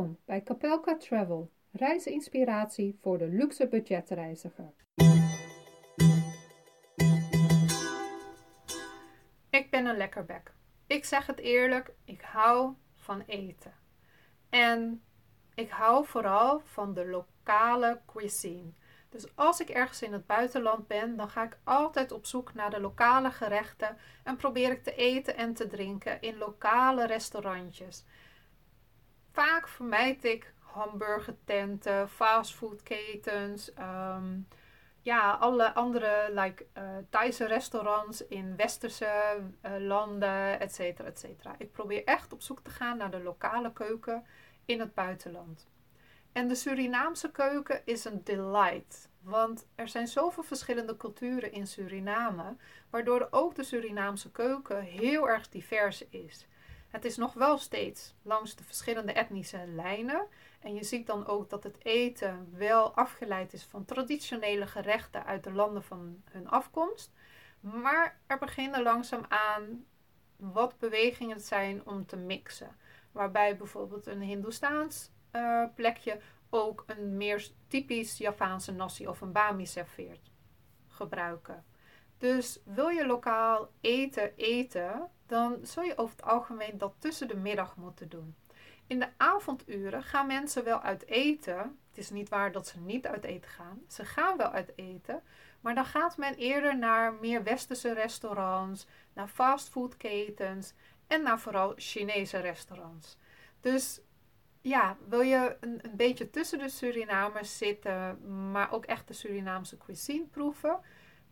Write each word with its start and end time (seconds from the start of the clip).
Bij 0.00 0.42
Capelka 0.42 0.96
Travel, 0.96 1.50
reisinspiratie 1.72 2.96
voor 3.00 3.18
de 3.18 3.26
luxe 3.28 3.68
budgetreiziger. 3.68 4.72
Ik 9.50 9.70
ben 9.70 9.86
een 9.86 9.96
lekkerbek. 9.96 10.54
Ik 10.86 11.04
zeg 11.04 11.26
het 11.26 11.38
eerlijk, 11.38 11.92
ik 12.04 12.20
hou 12.20 12.74
van 12.94 13.22
eten. 13.26 13.74
En 14.50 15.02
ik 15.54 15.70
hou 15.70 16.06
vooral 16.06 16.60
van 16.64 16.94
de 16.94 17.06
lokale 17.06 18.00
cuisine. 18.06 18.72
Dus 19.08 19.36
als 19.36 19.60
ik 19.60 19.68
ergens 19.68 20.02
in 20.02 20.12
het 20.12 20.26
buitenland 20.26 20.86
ben, 20.86 21.16
dan 21.16 21.28
ga 21.28 21.44
ik 21.44 21.58
altijd 21.64 22.12
op 22.12 22.26
zoek 22.26 22.54
naar 22.54 22.70
de 22.70 22.80
lokale 22.80 23.30
gerechten 23.30 23.96
en 24.24 24.36
probeer 24.36 24.70
ik 24.70 24.82
te 24.82 24.94
eten 24.94 25.36
en 25.36 25.54
te 25.54 25.66
drinken 25.66 26.20
in 26.20 26.38
lokale 26.38 27.06
restaurantjes. 27.06 28.04
Vaak 29.32 29.68
vermijd 29.68 30.24
ik 30.24 30.54
hamburgertenten, 30.58 32.08
fastfoodketens, 32.08 33.72
um, 33.78 34.48
ja, 35.00 35.32
alle 35.32 35.74
andere 35.74 36.28
like, 36.32 36.66
uh, 36.78 36.82
Thaise 37.10 37.46
restaurants 37.46 38.26
in 38.26 38.56
westerse 38.56 39.40
uh, 39.62 39.72
landen, 39.78 40.60
et 40.60 40.74
cetera, 40.74 41.08
et 41.08 41.18
cetera. 41.18 41.54
Ik 41.58 41.72
probeer 41.72 42.04
echt 42.04 42.32
op 42.32 42.42
zoek 42.42 42.60
te 42.60 42.70
gaan 42.70 42.96
naar 42.96 43.10
de 43.10 43.22
lokale 43.22 43.72
keuken 43.72 44.24
in 44.64 44.80
het 44.80 44.94
buitenland. 44.94 45.68
En 46.32 46.48
de 46.48 46.54
Surinaamse 46.54 47.30
keuken 47.30 47.82
is 47.84 48.04
een 48.04 48.24
delight. 48.24 49.08
Want 49.20 49.68
er 49.74 49.88
zijn 49.88 50.06
zoveel 50.06 50.42
verschillende 50.42 50.96
culturen 50.96 51.52
in 51.52 51.66
Suriname, 51.66 52.56
waardoor 52.90 53.28
ook 53.30 53.54
de 53.54 53.62
Surinaamse 53.62 54.30
keuken 54.30 54.82
heel 54.82 55.28
erg 55.28 55.48
divers 55.48 56.08
is. 56.08 56.46
Het 56.90 57.04
is 57.04 57.16
nog 57.16 57.32
wel 57.32 57.58
steeds 57.58 58.14
langs 58.22 58.56
de 58.56 58.64
verschillende 58.64 59.12
etnische 59.12 59.66
lijnen. 59.66 60.26
En 60.60 60.74
je 60.74 60.84
ziet 60.84 61.06
dan 61.06 61.26
ook 61.26 61.50
dat 61.50 61.62
het 61.62 61.84
eten 61.84 62.48
wel 62.56 62.94
afgeleid 62.94 63.52
is 63.52 63.64
van 63.64 63.84
traditionele 63.84 64.66
gerechten 64.66 65.24
uit 65.24 65.44
de 65.44 65.52
landen 65.52 65.82
van 65.82 66.22
hun 66.30 66.48
afkomst. 66.48 67.12
Maar 67.60 68.20
er 68.26 68.38
beginnen 68.38 68.82
langzaamaan 68.82 69.84
wat 70.36 70.78
bewegingen 70.78 71.40
zijn 71.40 71.86
om 71.86 72.06
te 72.06 72.16
mixen. 72.16 72.76
Waarbij 73.12 73.56
bijvoorbeeld 73.56 74.06
een 74.06 74.20
Hindoestaans 74.20 75.10
uh, 75.32 75.64
plekje 75.74 76.20
ook 76.48 76.84
een 76.86 77.16
meer 77.16 77.50
typisch 77.68 78.18
Javaanse 78.18 78.72
nasi 78.72 79.08
of 79.08 79.20
een 79.20 79.32
bami 79.32 79.66
serveert. 79.66 80.30
Gebruiken. 80.88 81.64
Dus 82.18 82.60
wil 82.64 82.88
je 82.88 83.06
lokaal 83.06 83.70
eten 83.80 84.36
eten, 84.36 85.10
dan 85.30 85.58
zul 85.62 85.82
je 85.82 85.98
over 85.98 86.16
het 86.16 86.24
algemeen 86.24 86.78
dat 86.78 86.94
tussen 86.98 87.28
de 87.28 87.36
middag 87.36 87.76
moeten 87.76 88.08
doen. 88.08 88.34
In 88.86 88.98
de 88.98 89.08
avonduren 89.16 90.02
gaan 90.02 90.26
mensen 90.26 90.64
wel 90.64 90.80
uit 90.80 91.06
eten. 91.06 91.58
Het 91.88 91.98
is 91.98 92.10
niet 92.10 92.28
waar 92.28 92.52
dat 92.52 92.66
ze 92.66 92.78
niet 92.78 93.06
uit 93.06 93.24
eten 93.24 93.50
gaan. 93.50 93.82
Ze 93.88 94.04
gaan 94.04 94.36
wel 94.36 94.50
uit 94.50 94.72
eten. 94.76 95.22
Maar 95.60 95.74
dan 95.74 95.84
gaat 95.84 96.16
men 96.16 96.34
eerder 96.34 96.78
naar 96.78 97.14
meer 97.14 97.42
westerse 97.42 97.92
restaurants, 97.92 98.86
naar 99.12 99.28
fastfoodketens 99.28 100.72
en 101.06 101.22
naar 101.22 101.40
vooral 101.40 101.72
Chinese 101.76 102.38
restaurants. 102.38 103.16
Dus 103.60 104.00
ja, 104.60 104.96
wil 105.08 105.20
je 105.20 105.56
een, 105.60 105.78
een 105.82 105.96
beetje 105.96 106.30
tussen 106.30 106.58
de 106.58 106.68
Surinamers 106.68 107.58
zitten, 107.58 108.18
maar 108.50 108.72
ook 108.72 108.84
echt 108.84 109.08
de 109.08 109.14
Surinaamse 109.14 109.78
cuisine 109.78 110.26
proeven, 110.26 110.80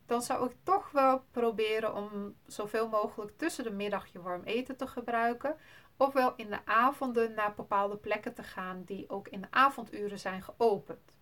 dan 0.09 0.23
zou 0.23 0.47
ik 0.47 0.56
toch 0.62 0.91
wel 0.91 1.23
proberen 1.31 1.95
om 1.95 2.37
zoveel 2.47 2.89
mogelijk 2.89 3.39
tussen 3.39 3.64
de 3.64 3.70
middag 3.70 4.06
je 4.12 4.20
warm 4.20 4.42
eten 4.45 4.77
te 4.77 4.87
gebruiken. 4.87 5.56
Ofwel 5.97 6.33
in 6.37 6.50
de 6.50 6.59
avonden 6.65 7.34
naar 7.34 7.55
bepaalde 7.55 7.97
plekken 7.97 8.34
te 8.34 8.42
gaan 8.42 8.83
die 8.84 9.11
ook 9.11 9.28
in 9.28 9.41
de 9.41 9.47
avonduren 9.50 10.19
zijn 10.19 10.42
geopend. 10.42 11.12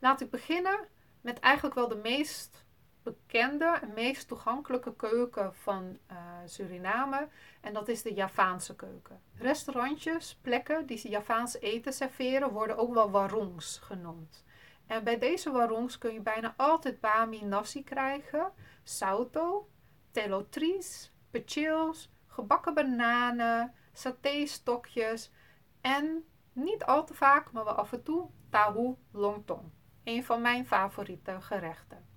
Laat 0.00 0.20
ik 0.20 0.30
beginnen 0.30 0.88
met 1.20 1.40
eigenlijk 1.40 1.74
wel 1.74 1.88
de 1.88 2.00
meest 2.02 2.61
bekende 3.02 3.78
en 3.82 3.92
meest 3.94 4.28
toegankelijke 4.28 4.96
keuken 4.96 5.54
van 5.54 5.98
uh, 6.10 6.16
Suriname. 6.44 7.28
En 7.60 7.72
dat 7.72 7.88
is 7.88 8.02
de 8.02 8.14
Javaanse 8.14 8.76
keuken. 8.76 9.20
Restaurantjes, 9.34 10.38
plekken 10.42 10.86
die 10.86 11.08
Javaans 11.08 11.60
eten 11.60 11.92
serveren, 11.92 12.50
worden 12.50 12.76
ook 12.76 12.94
wel 12.94 13.10
warongs 13.10 13.78
genoemd. 13.78 14.44
En 14.86 15.04
bij 15.04 15.18
deze 15.18 15.50
warongs 15.50 15.98
kun 15.98 16.12
je 16.12 16.20
bijna 16.20 16.54
altijd 16.56 17.00
bami 17.00 17.44
nasi 17.44 17.84
krijgen, 17.84 18.52
sauto, 18.82 19.68
telotries, 20.10 21.12
pechils, 21.30 22.12
gebakken 22.26 22.74
bananen, 22.74 23.74
satéstokjes 23.92 25.30
en 25.80 26.24
niet 26.52 26.84
al 26.84 27.04
te 27.04 27.14
vaak, 27.14 27.52
maar 27.52 27.64
wel 27.64 27.74
af 27.74 27.92
en 27.92 28.02
toe, 28.02 28.28
tahu 28.50 28.94
longtong. 29.10 29.70
Een 30.04 30.24
van 30.24 30.42
mijn 30.42 30.66
favoriete 30.66 31.40
gerechten. 31.40 32.11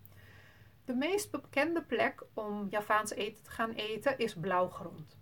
De 0.85 0.94
meest 0.94 1.31
bekende 1.31 1.81
plek 1.81 2.23
om 2.34 2.68
Javaans 2.69 3.12
eten 3.12 3.44
te 3.44 3.50
gaan 3.50 3.72
eten 3.72 4.18
is 4.18 4.34
blauwgrond. 4.34 5.18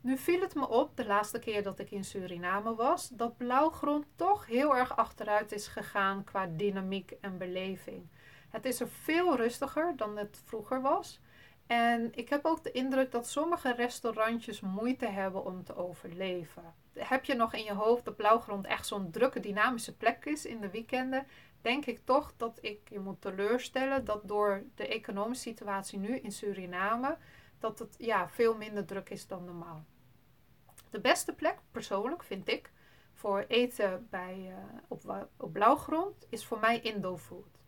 Nu 0.00 0.16
viel 0.16 0.40
het 0.40 0.54
me 0.54 0.68
op 0.68 0.96
de 0.96 1.06
laatste 1.06 1.38
keer 1.38 1.62
dat 1.62 1.78
ik 1.78 1.90
in 1.90 2.04
Suriname 2.04 2.74
was, 2.74 3.08
dat 3.08 3.36
blauwgrond 3.36 4.06
toch 4.16 4.46
heel 4.46 4.76
erg 4.76 4.96
achteruit 4.96 5.52
is 5.52 5.66
gegaan 5.66 6.24
qua 6.24 6.46
dynamiek 6.46 7.10
en 7.20 7.38
beleving. 7.38 8.08
Het 8.48 8.64
is 8.64 8.80
er 8.80 8.88
veel 8.88 9.36
rustiger 9.36 9.96
dan 9.96 10.16
het 10.16 10.42
vroeger 10.44 10.80
was. 10.80 11.20
En 11.66 12.10
ik 12.14 12.28
heb 12.28 12.44
ook 12.44 12.64
de 12.64 12.70
indruk 12.70 13.10
dat 13.10 13.28
sommige 13.28 13.72
restaurantjes 13.72 14.60
moeite 14.60 15.06
hebben 15.06 15.44
om 15.44 15.64
te 15.64 15.76
overleven. 15.76 16.74
Heb 16.92 17.24
je 17.24 17.34
nog 17.34 17.54
in 17.54 17.64
je 17.64 17.72
hoofd 17.72 18.04
dat 18.04 18.16
Blauwgrond 18.16 18.66
echt 18.66 18.86
zo'n 18.86 19.10
drukke, 19.10 19.40
dynamische 19.40 19.96
plek 19.96 20.24
is 20.24 20.46
in 20.46 20.60
de 20.60 20.70
weekenden? 20.70 21.26
Denk 21.60 21.86
ik 21.86 22.00
toch 22.04 22.32
dat 22.36 22.58
ik 22.60 22.88
je 22.88 22.98
moet 22.98 23.20
teleurstellen 23.20 24.04
dat 24.04 24.28
door 24.28 24.62
de 24.74 24.88
economische 24.88 25.48
situatie 25.48 25.98
nu 25.98 26.18
in 26.18 26.32
Suriname, 26.32 27.16
dat 27.58 27.78
het 27.78 27.94
ja, 27.98 28.28
veel 28.28 28.56
minder 28.56 28.84
druk 28.84 29.10
is 29.10 29.26
dan 29.26 29.44
normaal. 29.44 29.84
De 30.90 31.00
beste 31.00 31.34
plek, 31.34 31.58
persoonlijk 31.70 32.22
vind 32.22 32.48
ik, 32.48 32.70
voor 33.12 33.44
eten 33.48 34.06
bij, 34.10 34.38
uh, 34.48 34.56
op, 34.88 35.28
op 35.36 35.52
blauwgrond 35.52 36.26
is 36.28 36.46
voor 36.46 36.58
mij 36.58 36.80
Indofood. 36.80 37.58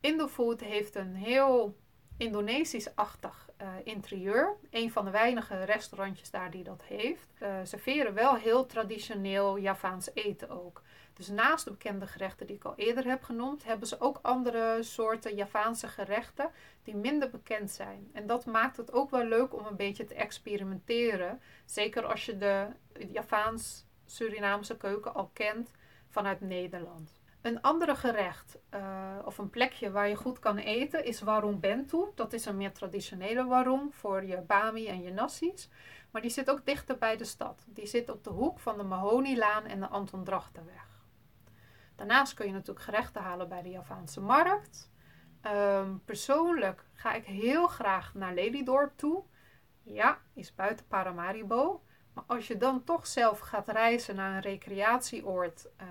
Indofood 0.00 0.60
heeft 0.60 0.94
een 0.94 1.14
heel 1.14 1.76
Indonesisch-achtig 2.16 3.48
uh, 3.62 3.68
interieur. 3.84 4.56
Een 4.70 4.92
van 4.92 5.04
de 5.04 5.10
weinige 5.10 5.64
restaurantjes 5.64 6.30
daar 6.30 6.50
die 6.50 6.64
dat 6.64 6.82
heeft. 6.82 7.28
Uh, 7.42 7.56
serveren 7.62 8.14
wel 8.14 8.34
heel 8.34 8.66
traditioneel 8.66 9.58
Javaans 9.58 10.10
eten 10.14 10.50
ook. 10.50 10.82
Dus 11.12 11.28
naast 11.28 11.64
de 11.64 11.70
bekende 11.70 12.06
gerechten 12.06 12.46
die 12.46 12.56
ik 12.56 12.64
al 12.64 12.76
eerder 12.76 13.04
heb 13.04 13.22
genoemd, 13.22 13.64
hebben 13.64 13.88
ze 13.88 14.00
ook 14.00 14.18
andere 14.22 14.82
soorten 14.82 15.34
Javaanse 15.34 15.88
gerechten 15.88 16.50
die 16.82 16.96
minder 16.96 17.30
bekend 17.30 17.70
zijn. 17.70 18.10
En 18.12 18.26
dat 18.26 18.46
maakt 18.46 18.76
het 18.76 18.92
ook 18.92 19.10
wel 19.10 19.24
leuk 19.24 19.54
om 19.54 19.66
een 19.66 19.76
beetje 19.76 20.04
te 20.04 20.14
experimenteren. 20.14 21.40
Zeker 21.64 22.06
als 22.06 22.26
je 22.26 22.36
de 22.36 22.66
Javaans-Surinaamse 23.12 24.76
keuken 24.76 25.14
al 25.14 25.30
kent 25.32 25.70
vanuit 26.08 26.40
Nederland. 26.40 27.20
Een 27.42 27.60
andere 27.60 27.94
gerecht 27.94 28.58
uh, 28.74 29.18
of 29.24 29.38
een 29.38 29.50
plekje 29.50 29.90
waar 29.90 30.08
je 30.08 30.16
goed 30.16 30.38
kan 30.38 30.56
eten 30.56 31.04
is 31.04 31.20
warung 31.20 31.60
bentu. 31.60 32.04
Dat 32.14 32.32
is 32.32 32.44
een 32.44 32.56
meer 32.56 32.72
traditionele 32.72 33.44
warung 33.44 33.94
voor 33.94 34.24
je 34.24 34.40
bami 34.40 34.86
en 34.86 35.02
je 35.02 35.12
nassi's. 35.12 35.68
Maar 36.10 36.22
die 36.22 36.30
zit 36.30 36.50
ook 36.50 36.66
dichter 36.66 36.98
bij 36.98 37.16
de 37.16 37.24
stad. 37.24 37.64
Die 37.66 37.86
zit 37.86 38.10
op 38.10 38.24
de 38.24 38.30
hoek 38.30 38.58
van 38.58 38.76
de 38.76 38.82
Mahonilaan 38.82 39.64
en 39.64 39.80
de 39.80 39.86
Anton 39.86 40.24
Drachtenweg. 40.24 40.91
Daarnaast 41.96 42.34
kun 42.34 42.46
je 42.46 42.52
natuurlijk 42.52 42.84
gerechten 42.84 43.22
halen 43.22 43.48
bij 43.48 43.62
de 43.62 43.70
Javaanse 43.70 44.20
markt. 44.20 44.90
Um, 45.46 46.02
persoonlijk 46.04 46.84
ga 46.92 47.14
ik 47.14 47.24
heel 47.24 47.66
graag 47.66 48.14
naar 48.14 48.34
Lelydorp 48.34 48.96
toe. 48.96 49.24
Ja, 49.82 50.18
is 50.34 50.54
buiten 50.54 50.86
Paramaribo. 50.86 51.82
Maar 52.12 52.24
als 52.26 52.46
je 52.46 52.56
dan 52.56 52.84
toch 52.84 53.06
zelf 53.06 53.38
gaat 53.38 53.68
reizen 53.68 54.16
naar 54.16 54.34
een 54.34 54.40
recreatieoord 54.40 55.68
uh, 55.80 55.86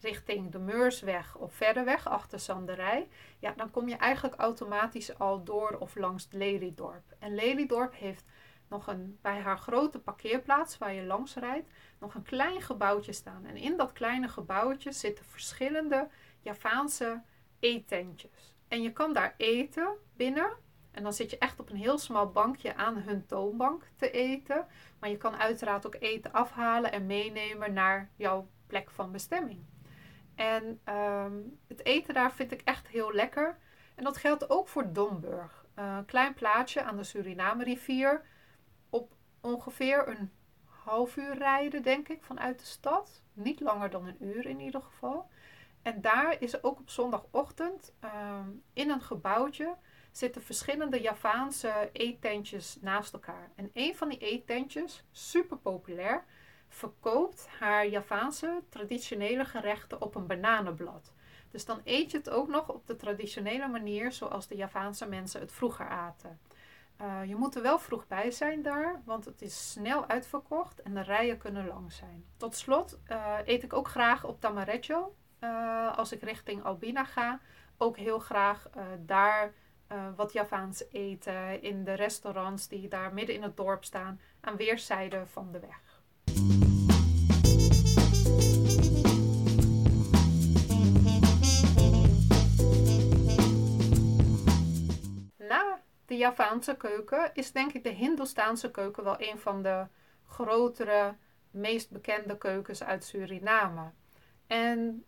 richting 0.00 0.52
de 0.52 0.58
Meursweg 0.58 1.36
of 1.36 1.54
verder 1.54 1.84
weg 1.84 2.08
achter 2.08 2.40
Sanderij, 2.40 3.08
ja, 3.38 3.52
dan 3.56 3.70
kom 3.70 3.88
je 3.88 3.96
eigenlijk 3.96 4.34
automatisch 4.34 5.18
al 5.18 5.44
door 5.44 5.76
of 5.78 5.96
langs 5.96 6.28
Lelydorp. 6.30 7.14
En 7.18 7.34
Lelydorp 7.34 7.94
heeft 7.94 8.24
nog 8.72 8.86
een, 8.86 9.18
bij 9.22 9.40
haar 9.40 9.58
grote 9.58 9.98
parkeerplaats 9.98 10.78
waar 10.78 10.92
je 10.92 11.04
langs 11.04 11.34
rijdt, 11.34 11.70
nog 11.98 12.14
een 12.14 12.22
klein 12.22 12.60
gebouwtje 12.60 13.12
staan. 13.12 13.44
En 13.44 13.56
in 13.56 13.76
dat 13.76 13.92
kleine 13.92 14.28
gebouwtje 14.28 14.92
zitten 14.92 15.24
verschillende 15.24 16.08
Javaanse 16.40 17.22
eetentjes. 17.60 18.54
En 18.68 18.82
je 18.82 18.92
kan 18.92 19.12
daar 19.12 19.34
eten 19.36 19.96
binnen. 20.16 20.50
En 20.90 21.02
dan 21.02 21.12
zit 21.12 21.30
je 21.30 21.38
echt 21.38 21.60
op 21.60 21.70
een 21.70 21.76
heel 21.76 21.98
smal 21.98 22.30
bankje 22.30 22.76
aan 22.76 22.96
hun 22.96 23.26
toonbank 23.26 23.84
te 23.96 24.10
eten. 24.10 24.66
Maar 24.98 25.10
je 25.10 25.16
kan 25.16 25.36
uiteraard 25.36 25.86
ook 25.86 25.96
eten 25.98 26.32
afhalen 26.32 26.92
en 26.92 27.06
meenemen 27.06 27.72
naar 27.72 28.10
jouw 28.16 28.48
plek 28.66 28.90
van 28.90 29.12
bestemming. 29.12 29.64
En 30.34 30.80
um, 30.94 31.58
het 31.68 31.84
eten 31.84 32.14
daar 32.14 32.32
vind 32.32 32.52
ik 32.52 32.60
echt 32.64 32.88
heel 32.88 33.12
lekker. 33.12 33.58
En 33.94 34.04
dat 34.04 34.16
geldt 34.16 34.50
ook 34.50 34.68
voor 34.68 34.92
Domburg. 34.92 35.64
Een 35.74 36.04
klein 36.04 36.34
plaatsje 36.34 36.82
aan 36.82 36.96
de 36.96 37.04
Suriname 37.04 37.64
rivier. 37.64 38.22
Ongeveer 39.42 40.08
een 40.08 40.30
half 40.64 41.16
uur 41.16 41.38
rijden, 41.38 41.82
denk 41.82 42.08
ik, 42.08 42.22
vanuit 42.22 42.58
de 42.58 42.64
stad. 42.64 43.22
Niet 43.32 43.60
langer 43.60 43.90
dan 43.90 44.06
een 44.06 44.24
uur 44.24 44.46
in 44.46 44.60
ieder 44.60 44.82
geval. 44.82 45.30
En 45.82 46.00
daar 46.00 46.36
is 46.40 46.62
ook 46.62 46.78
op 46.78 46.90
zondagochtend 46.90 47.94
ehm, 48.00 48.48
in 48.72 48.90
een 48.90 49.00
gebouwtje 49.00 49.76
zitten 50.10 50.42
verschillende 50.42 51.00
Javaanse 51.00 51.90
eettentjes 51.92 52.78
naast 52.80 53.12
elkaar. 53.12 53.50
En 53.54 53.70
een 53.72 53.96
van 53.96 54.08
die 54.08 54.18
eettentjes, 54.18 55.04
super 55.10 55.56
populair, 55.56 56.24
verkoopt 56.68 57.48
haar 57.58 57.86
Javaanse 57.86 58.62
traditionele 58.68 59.44
gerechten 59.44 60.02
op 60.02 60.14
een 60.14 60.26
bananenblad. 60.26 61.12
Dus 61.50 61.64
dan 61.64 61.80
eet 61.84 62.10
je 62.10 62.16
het 62.16 62.30
ook 62.30 62.48
nog 62.48 62.68
op 62.68 62.86
de 62.86 62.96
traditionele 62.96 63.68
manier 63.68 64.12
zoals 64.12 64.46
de 64.46 64.56
Javaanse 64.56 65.08
mensen 65.08 65.40
het 65.40 65.52
vroeger 65.52 65.88
aten. 65.88 66.40
Uh, 67.02 67.24
je 67.24 67.36
moet 67.36 67.54
er 67.54 67.62
wel 67.62 67.78
vroeg 67.78 68.06
bij 68.06 68.30
zijn 68.30 68.62
daar, 68.62 69.02
want 69.04 69.24
het 69.24 69.42
is 69.42 69.70
snel 69.70 70.06
uitverkocht 70.06 70.82
en 70.82 70.94
de 70.94 71.02
rijen 71.02 71.38
kunnen 71.38 71.66
lang 71.66 71.92
zijn. 71.92 72.24
Tot 72.36 72.56
slot 72.56 72.98
uh, 73.10 73.36
eet 73.44 73.62
ik 73.62 73.72
ook 73.72 73.88
graag 73.88 74.24
op 74.24 74.40
Tamarejo 74.40 75.16
uh, 75.40 75.96
als 75.98 76.12
ik 76.12 76.22
richting 76.22 76.64
Albina 76.64 77.04
ga. 77.04 77.40
Ook 77.76 77.96
heel 77.96 78.18
graag 78.18 78.70
daar 78.98 79.54
wat 80.16 80.32
Javaans 80.32 80.84
eten 80.90 81.62
in 81.62 81.84
de 81.84 81.92
restaurants 81.92 82.68
die 82.68 82.88
daar 82.88 83.14
midden 83.14 83.34
in 83.34 83.42
het 83.42 83.56
dorp 83.56 83.84
staan 83.84 84.20
aan 84.40 84.56
weerszijden 84.56 85.28
van 85.28 85.52
de 85.52 85.60
weg. 85.60 86.02
Javaanse 96.36 96.76
keuken 96.76 97.30
is 97.34 97.52
denk 97.52 97.72
ik 97.72 97.84
de 97.84 97.90
Hindoestaanse 97.90 98.70
keuken 98.70 99.04
wel 99.04 99.14
een 99.18 99.38
van 99.38 99.62
de 99.62 99.86
grotere, 100.26 101.16
meest 101.50 101.90
bekende 101.90 102.38
keukens 102.38 102.82
uit 102.82 103.04
Suriname. 103.04 103.90
En 104.46 105.04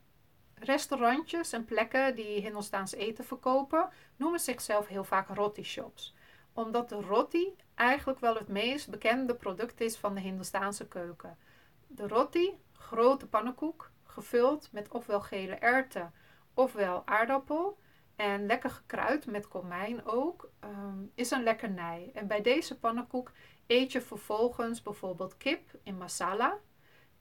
restaurantjes 0.54 1.52
en 1.52 1.64
plekken 1.64 2.14
die 2.14 2.40
Hindoestaans 2.40 2.94
eten 2.94 3.24
verkopen, 3.24 3.88
noemen 4.16 4.40
zichzelf 4.40 4.86
heel 4.86 5.04
vaak 5.04 5.28
roti 5.28 5.64
shops. 5.64 6.14
Omdat 6.52 6.88
de 6.88 7.00
roti 7.00 7.56
eigenlijk 7.74 8.20
wel 8.20 8.34
het 8.34 8.48
meest 8.48 8.90
bekende 8.90 9.34
product 9.34 9.80
is 9.80 9.96
van 9.96 10.14
de 10.14 10.20
Hindoestaanse 10.20 10.88
keuken. 10.88 11.38
De 11.86 12.08
roti, 12.08 12.58
grote 12.72 13.26
pannenkoek, 13.26 13.90
gevuld 14.04 14.68
met 14.72 14.88
ofwel 14.88 15.20
gele 15.20 15.54
erwten 15.54 16.12
ofwel 16.54 17.02
aardappel 17.04 17.78
en 18.16 18.46
lekker 18.46 18.70
gekruid 18.70 19.26
met 19.26 19.48
komijn 19.48 20.06
ook, 20.06 20.50
ehm, 20.64 20.98
is 21.14 21.30
een 21.30 21.42
lekkernij. 21.42 22.10
En 22.14 22.26
bij 22.26 22.40
deze 22.42 22.78
pannenkoek 22.78 23.32
eet 23.66 23.92
je 23.92 24.00
vervolgens 24.00 24.82
bijvoorbeeld 24.82 25.36
kip 25.36 25.70
in 25.82 25.96
masala, 25.96 26.58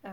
uh, 0.02 0.12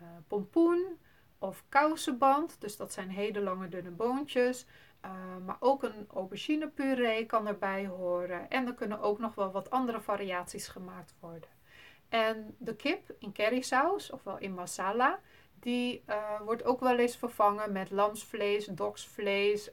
uh, 0.00 0.06
pompoen 0.28 0.98
of 1.38 1.64
kousenband. 1.68 2.60
Dus 2.60 2.76
dat 2.76 2.92
zijn 2.92 3.10
hele 3.10 3.40
lange 3.40 3.68
dunne 3.68 3.90
boontjes. 3.90 4.66
Ehm, 5.00 5.44
maar 5.44 5.56
ook 5.60 5.82
een 5.82 6.06
auberginepuree 6.14 7.26
kan 7.26 7.46
erbij 7.46 7.86
horen. 7.86 8.50
En 8.50 8.66
er 8.66 8.74
kunnen 8.74 9.00
ook 9.00 9.18
nog 9.18 9.34
wel 9.34 9.50
wat 9.50 9.70
andere 9.70 10.00
variaties 10.00 10.68
gemaakt 10.68 11.14
worden. 11.20 11.48
En 12.08 12.54
de 12.58 12.76
kip 12.76 13.14
in 13.18 13.32
currysaus, 13.32 14.10
ofwel 14.10 14.38
in 14.38 14.54
masala, 14.54 15.20
die 15.54 16.02
uh, 16.06 16.40
wordt 16.40 16.64
ook 16.64 16.80
wel 16.80 16.98
eens 16.98 17.16
vervangen 17.16 17.72
met 17.72 17.90
lamsvlees, 17.90 18.66
doksvlees, 18.66 19.70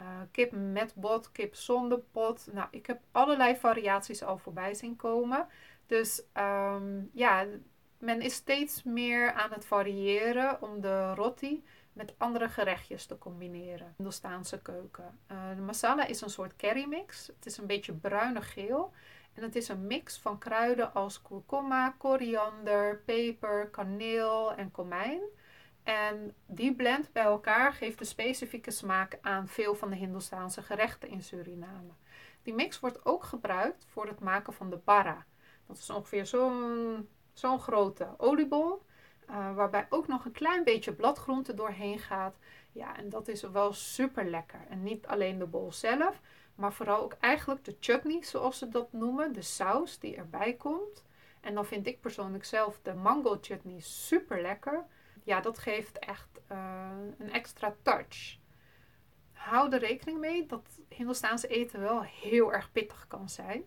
uh, 0.00 0.06
kip 0.30 0.52
met 0.52 0.94
bot, 0.94 1.32
kip 1.32 1.54
zonder 1.54 1.98
pot. 1.98 2.48
Nou, 2.52 2.68
ik 2.70 2.86
heb 2.86 3.00
allerlei 3.12 3.56
variaties 3.56 4.22
al 4.22 4.38
voorbij 4.38 4.74
zien 4.74 4.96
komen. 4.96 5.46
Dus 5.86 6.22
um, 6.34 7.10
ja, 7.12 7.46
men 7.98 8.20
is 8.20 8.34
steeds 8.34 8.82
meer 8.82 9.32
aan 9.32 9.50
het 9.50 9.64
variëren 9.64 10.62
om 10.62 10.80
de 10.80 11.14
roti 11.14 11.64
met 11.92 12.14
andere 12.18 12.48
gerechtjes 12.48 13.06
te 13.06 13.18
combineren. 13.18 13.94
In 13.98 14.04
de 14.04 14.10
Staanse 14.10 14.62
keuken. 14.62 15.18
Uh, 15.32 15.56
de 15.56 15.62
masala 15.62 16.06
is 16.06 16.20
een 16.20 16.30
soort 16.30 16.56
curry 16.56 16.84
mix. 16.88 17.26
Het 17.26 17.46
is 17.46 17.58
een 17.58 17.66
beetje 17.66 17.92
bruinig 17.92 18.52
geel. 18.52 18.92
En 19.32 19.42
het 19.42 19.56
is 19.56 19.68
een 19.68 19.86
mix 19.86 20.18
van 20.18 20.38
kruiden 20.38 20.94
als 20.94 21.22
kurkuma, 21.22 21.94
koriander, 21.98 23.02
peper, 23.04 23.68
kaneel 23.68 24.54
en 24.54 24.70
komijn. 24.70 25.20
En 25.84 26.34
die 26.46 26.74
blend 26.74 27.12
bij 27.12 27.22
elkaar 27.22 27.72
geeft 27.72 28.00
een 28.00 28.06
specifieke 28.06 28.70
smaak 28.70 29.18
aan 29.20 29.48
veel 29.48 29.74
van 29.74 29.90
de 29.90 29.96
Hindoestaanse 29.96 30.62
gerechten 30.62 31.08
in 31.08 31.22
Suriname. 31.22 31.92
Die 32.42 32.54
mix 32.54 32.80
wordt 32.80 33.04
ook 33.04 33.24
gebruikt 33.24 33.86
voor 33.88 34.06
het 34.06 34.20
maken 34.20 34.52
van 34.52 34.70
de 34.70 34.78
bara. 34.84 35.26
Dat 35.66 35.76
is 35.76 35.90
ongeveer 35.90 36.26
zo'n 36.26 37.08
zo'n 37.32 37.60
grote 37.60 38.08
oliebol, 38.16 38.82
uh, 39.30 39.54
waarbij 39.54 39.86
ook 39.88 40.06
nog 40.06 40.24
een 40.24 40.32
klein 40.32 40.64
beetje 40.64 40.92
bladgroente 40.92 41.54
doorheen 41.54 41.98
gaat. 41.98 42.36
Ja, 42.72 42.96
en 42.96 43.08
dat 43.08 43.28
is 43.28 43.42
wel 43.42 43.72
super 43.72 44.24
lekker. 44.30 44.60
En 44.68 44.82
niet 44.82 45.06
alleen 45.06 45.38
de 45.38 45.46
bol 45.46 45.72
zelf, 45.72 46.20
maar 46.54 46.72
vooral 46.72 47.02
ook 47.02 47.16
eigenlijk 47.20 47.64
de 47.64 47.76
chutney, 47.80 48.22
zoals 48.22 48.58
ze 48.58 48.68
dat 48.68 48.92
noemen, 48.92 49.32
de 49.32 49.42
saus 49.42 49.98
die 49.98 50.16
erbij 50.16 50.54
komt. 50.54 51.04
En 51.40 51.54
dan 51.54 51.66
vind 51.66 51.86
ik 51.86 52.00
persoonlijk 52.00 52.44
zelf 52.44 52.78
de 52.82 52.94
mango 52.94 53.38
chutney 53.40 53.80
super 53.80 54.40
lekker. 54.42 54.84
Ja, 55.24 55.40
dat 55.40 55.58
geeft 55.58 55.98
echt 55.98 56.40
uh, 56.52 56.90
een 57.18 57.32
extra 57.32 57.74
touch. 57.82 58.38
Hou 59.32 59.72
er 59.72 59.78
rekening 59.78 60.18
mee 60.18 60.46
dat 60.46 60.78
Hindoestaanse 60.88 61.46
eten 61.46 61.80
wel 61.80 62.02
heel 62.02 62.52
erg 62.52 62.72
pittig 62.72 63.06
kan 63.08 63.28
zijn. 63.28 63.64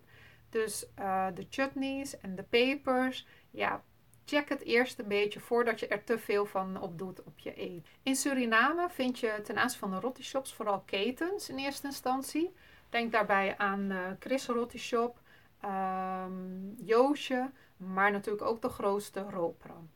Dus 0.50 0.88
uh, 1.00 1.28
de 1.34 1.48
chutneys 1.50 2.20
en 2.20 2.36
de 2.36 2.44
pepers, 2.44 3.28
ja, 3.52 3.84
check 4.26 4.50
het 4.50 4.64
eerst 4.64 5.00
een 5.00 5.08
beetje 5.08 5.40
voordat 5.40 5.80
je 5.80 5.88
er 5.88 6.04
te 6.04 6.20
veel 6.20 6.46
van 6.46 6.82
op 6.82 6.98
doet 6.98 7.24
op 7.24 7.40
je 7.40 7.54
eten. 7.54 7.86
In 8.04 8.16
Suriname 8.16 8.90
vind 8.90 9.20
je 9.20 9.40
ten 9.44 9.58
aanzien 9.58 9.80
van 9.80 9.92
de 9.92 10.00
roti 10.00 10.24
shops 10.24 10.54
vooral 10.54 10.82
ketens 10.82 11.50
in 11.50 11.58
eerste 11.58 11.88
instantie. 11.88 12.54
Denk 12.90 13.12
daarbij 13.12 13.58
aan 13.58 13.92
uh, 13.92 14.08
Chris 14.20 14.48
Rotti 14.48 14.78
Shop, 14.78 15.20
um, 15.66 16.76
Joosje, 16.78 17.52
maar 17.78 18.12
natuurlijk 18.12 18.46
ook 18.46 18.62
de 18.62 18.70
grootste 18.70 19.26
Ropram. 19.30 19.90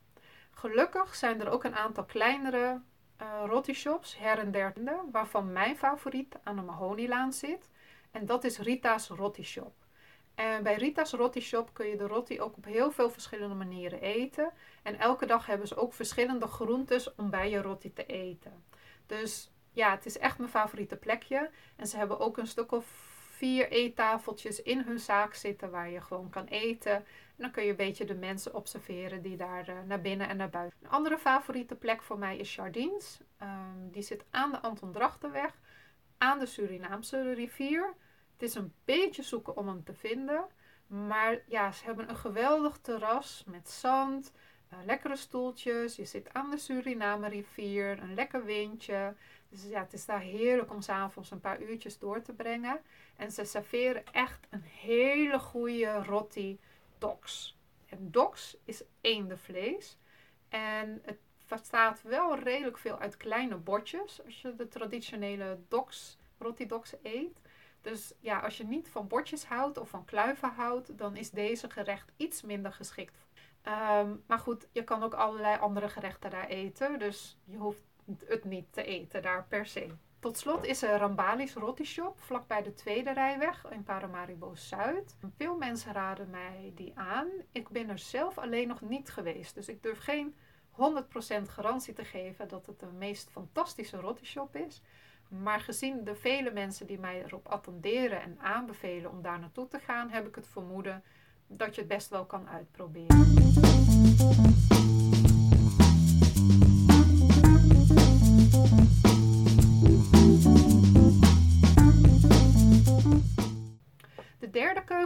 Gelukkig 0.61 1.15
zijn 1.15 1.41
er 1.41 1.49
ook 1.49 1.63
een 1.63 1.75
aantal 1.75 2.05
kleinere 2.05 2.81
uh, 3.21 3.43
rotti 3.45 3.73
shops 3.73 4.17
her 4.17 4.39
en 4.39 4.51
der, 4.51 4.73
waarvan 5.11 5.51
mijn 5.51 5.77
favoriet 5.77 6.35
aan 6.43 6.55
de 6.55 6.61
Mahonylaan 6.61 7.33
zit. 7.33 7.69
En 8.11 8.25
dat 8.25 8.43
is 8.43 8.57
Rita's 8.57 9.07
Rotti 9.07 9.43
Shop. 9.43 9.73
En 10.35 10.63
bij 10.63 10.75
Rita's 10.75 11.11
Rotti 11.11 11.41
Shop 11.41 11.73
kun 11.73 11.87
je 11.87 11.97
de 11.97 12.07
rotti 12.07 12.41
ook 12.41 12.57
op 12.57 12.65
heel 12.65 12.91
veel 12.91 13.09
verschillende 13.09 13.55
manieren 13.55 14.01
eten. 14.01 14.51
En 14.83 14.99
elke 14.99 15.25
dag 15.25 15.45
hebben 15.45 15.67
ze 15.67 15.75
ook 15.75 15.93
verschillende 15.93 16.47
groentes 16.47 17.15
om 17.15 17.29
bij 17.29 17.49
je 17.49 17.61
rotti 17.61 17.93
te 17.93 18.05
eten. 18.05 18.63
Dus 19.05 19.51
ja, 19.71 19.91
het 19.91 20.05
is 20.05 20.17
echt 20.17 20.37
mijn 20.37 20.49
favoriete 20.49 20.97
plekje. 20.97 21.49
En 21.75 21.87
ze 21.87 21.97
hebben 21.97 22.19
ook 22.19 22.37
een 22.37 22.47
stuk 22.47 22.71
of 22.71 23.10
vier 23.41 23.71
eettafeltjes 23.71 24.61
in 24.61 24.81
hun 24.81 24.99
zaak 24.99 25.33
zitten 25.33 25.71
waar 25.71 25.89
je 25.89 26.01
gewoon 26.01 26.29
kan 26.29 26.45
eten. 26.45 26.91
En 26.91 27.05
dan 27.37 27.51
kun 27.51 27.63
je 27.63 27.69
een 27.69 27.75
beetje 27.75 28.05
de 28.05 28.15
mensen 28.15 28.55
observeren 28.55 29.21
die 29.21 29.37
daar 29.37 29.69
uh, 29.69 29.75
naar 29.87 30.01
binnen 30.01 30.29
en 30.29 30.37
naar 30.37 30.49
buiten. 30.49 30.79
Een 30.81 30.89
andere 30.89 31.17
favoriete 31.17 31.75
plek 31.75 32.01
voor 32.01 32.17
mij 32.17 32.37
is 32.37 32.55
Jardins. 32.55 33.19
Um, 33.41 33.91
die 33.91 34.01
zit 34.01 34.23
aan 34.29 34.51
de 34.51 34.61
Anton 34.61 34.91
Drachtenweg, 34.91 35.59
aan 36.17 36.39
de 36.39 36.45
Surinaamse 36.45 37.33
rivier. 37.33 37.93
Het 38.33 38.41
is 38.49 38.55
een 38.55 38.73
beetje 38.85 39.23
zoeken 39.23 39.57
om 39.57 39.67
hem 39.67 39.83
te 39.83 39.93
vinden. 39.93 40.45
Maar 40.87 41.41
ja, 41.47 41.71
ze 41.71 41.85
hebben 41.85 42.09
een 42.09 42.15
geweldig 42.15 42.77
terras 42.77 43.43
met 43.47 43.69
zand, 43.69 44.31
uh, 44.73 44.79
lekkere 44.85 45.15
stoeltjes. 45.15 45.95
Je 45.95 46.05
zit 46.05 46.33
aan 46.33 46.49
de 46.49 46.57
Suriname 46.57 47.27
rivier, 47.27 47.99
een 47.99 48.13
lekker 48.13 48.45
windje. 48.45 49.15
Dus 49.51 49.63
ja, 49.63 49.79
het 49.79 49.93
is 49.93 50.05
daar 50.05 50.19
heerlijk 50.19 50.71
om 50.71 50.81
s'avonds 50.81 51.31
een 51.31 51.39
paar 51.39 51.61
uurtjes 51.61 51.99
door 51.99 52.21
te 52.21 52.33
brengen. 52.33 52.81
En 53.15 53.31
ze 53.31 53.43
serveren 53.43 54.03
echt 54.11 54.47
een 54.49 54.63
hele 54.63 55.39
goede 55.39 56.03
roti 56.03 56.59
dox. 56.97 57.57
En 57.85 58.11
dox 58.11 58.57
is 58.65 58.83
eendenvlees. 59.01 59.97
En 60.49 61.01
het 61.05 61.17
bestaat 61.47 62.01
wel 62.01 62.39
redelijk 62.39 62.77
veel 62.77 62.99
uit 62.99 63.17
kleine 63.17 63.55
bordjes 63.55 64.23
als 64.25 64.41
je 64.41 64.55
de 64.55 64.67
traditionele 64.67 65.59
dox, 65.67 66.17
roti 66.37 66.65
dox 66.65 66.95
eet. 67.01 67.41
Dus 67.81 68.13
ja, 68.19 68.39
als 68.39 68.57
je 68.57 68.63
niet 68.63 68.89
van 68.89 69.07
bordjes 69.07 69.45
houdt 69.45 69.77
of 69.77 69.89
van 69.89 70.05
kluiven 70.05 70.49
houdt, 70.49 70.97
dan 70.97 71.15
is 71.15 71.31
deze 71.31 71.69
gerecht 71.69 72.11
iets 72.17 72.41
minder 72.41 72.73
geschikt. 72.73 73.25
Um, 73.67 74.23
maar 74.27 74.39
goed, 74.39 74.67
je 74.71 74.83
kan 74.83 75.03
ook 75.03 75.13
allerlei 75.13 75.59
andere 75.59 75.89
gerechten 75.89 76.29
daar 76.29 76.47
eten. 76.47 76.99
Dus 76.99 77.37
je 77.43 77.57
hoeft 77.57 77.83
het 78.25 78.43
niet 78.43 78.73
te 78.73 78.83
eten 78.83 79.21
daar 79.21 79.45
per 79.47 79.65
se. 79.65 79.87
Tot 80.19 80.37
slot 80.37 80.65
is 80.65 80.83
er 80.83 80.97
Rambali's 80.97 81.53
Rotti 81.53 81.85
Shop 81.85 82.19
vlakbij 82.19 82.63
de 82.63 82.73
Tweede 82.73 83.13
Rijweg 83.13 83.65
in 83.69 83.83
Paramaribo 83.83 84.55
Zuid. 84.55 85.15
Veel 85.37 85.57
mensen 85.57 85.93
raden 85.93 86.29
mij 86.29 86.71
die 86.75 86.91
aan. 86.95 87.27
Ik 87.51 87.69
ben 87.69 87.89
er 87.89 87.99
zelf 87.99 88.37
alleen 88.37 88.67
nog 88.67 88.81
niet 88.81 89.09
geweest, 89.09 89.55
dus 89.55 89.67
ik 89.67 89.83
durf 89.83 89.99
geen 89.99 90.35
100% 90.71 90.75
garantie 91.47 91.93
te 91.93 92.05
geven 92.05 92.47
dat 92.47 92.65
het 92.65 92.79
de 92.79 92.91
meest 92.97 93.29
fantastische 93.29 93.97
rotti 93.97 94.25
shop 94.25 94.55
is. 94.55 94.81
Maar 95.27 95.59
gezien 95.59 96.03
de 96.03 96.15
vele 96.15 96.51
mensen 96.51 96.87
die 96.87 96.99
mij 96.99 97.23
erop 97.23 97.47
attenderen 97.47 98.21
en 98.21 98.39
aanbevelen 98.39 99.11
om 99.11 99.21
daar 99.21 99.39
naartoe 99.39 99.67
te 99.67 99.79
gaan, 99.79 100.09
heb 100.09 100.27
ik 100.27 100.35
het 100.35 100.47
vermoeden 100.47 101.03
dat 101.47 101.75
je 101.75 101.81
het 101.81 101.89
best 101.89 102.09
wel 102.09 102.25
kan 102.25 102.49
uitproberen. 102.49 103.19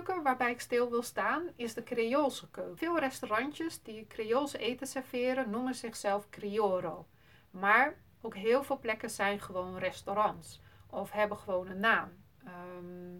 Waarbij 0.08 0.52
ik 0.52 0.62
stil 0.62 0.90
wil 0.90 1.02
staan 1.02 1.50
is 1.56 1.74
de 1.74 1.84
Creoolse 1.84 2.50
keuken. 2.50 2.78
Veel 2.78 3.00
restaurantjes 3.00 3.82
die 3.84 4.08
Creoolse 4.08 4.58
eten 4.58 4.88
serveren 4.88 5.50
noemen 5.50 5.76
zichzelf 5.76 6.30
Crioro. 6.30 7.08
Maar 7.52 7.98
ook 8.22 8.36
heel 8.36 8.64
veel 8.64 8.80
plekken 8.80 9.10
zijn 9.10 9.40
gewoon 9.40 9.78
restaurants 9.78 10.62
of 10.90 11.12
hebben 11.12 11.38
gewoon 11.38 11.68
een 11.68 11.80
naam. 11.80 12.10
Ehm, 12.46 13.16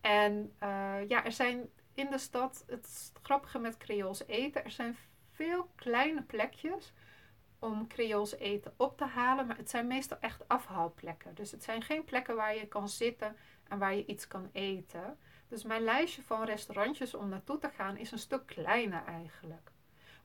en 0.00 0.52
uh, 0.62 1.08
ja, 1.08 1.24
er 1.24 1.32
zijn 1.32 1.70
in 1.94 2.10
de 2.10 2.18
stad, 2.18 2.64
het 2.66 3.12
grappige 3.22 3.58
met 3.58 3.76
Creools 3.76 4.26
eten, 4.26 4.64
er 4.64 4.70
zijn 4.70 4.96
veel 5.32 5.70
kleine 5.74 6.22
plekjes 6.22 6.92
om 7.58 7.86
Creools 7.86 8.36
eten 8.36 8.74
op 8.76 8.96
te 8.96 9.04
halen, 9.04 9.46
maar 9.46 9.56
het 9.56 9.70
zijn 9.70 9.86
meestal 9.86 10.18
echt 10.20 10.48
afhaalplekken. 10.48 11.34
Dus 11.34 11.50
het 11.50 11.64
zijn 11.64 11.82
geen 11.82 12.04
plekken 12.04 12.36
waar 12.36 12.56
je 12.56 12.66
kan 12.66 12.88
zitten 12.88 13.36
en 13.68 13.78
waar 13.78 13.94
je 13.94 14.06
iets 14.06 14.28
kan 14.28 14.48
eten. 14.52 15.18
Dus 15.52 15.64
mijn 15.64 15.82
lijstje 15.82 16.22
van 16.22 16.44
restaurantjes 16.44 17.14
om 17.14 17.28
naartoe 17.28 17.58
te 17.58 17.68
gaan 17.68 17.96
is 17.96 18.10
een 18.10 18.18
stuk 18.18 18.46
kleiner 18.46 19.04
eigenlijk. 19.04 19.70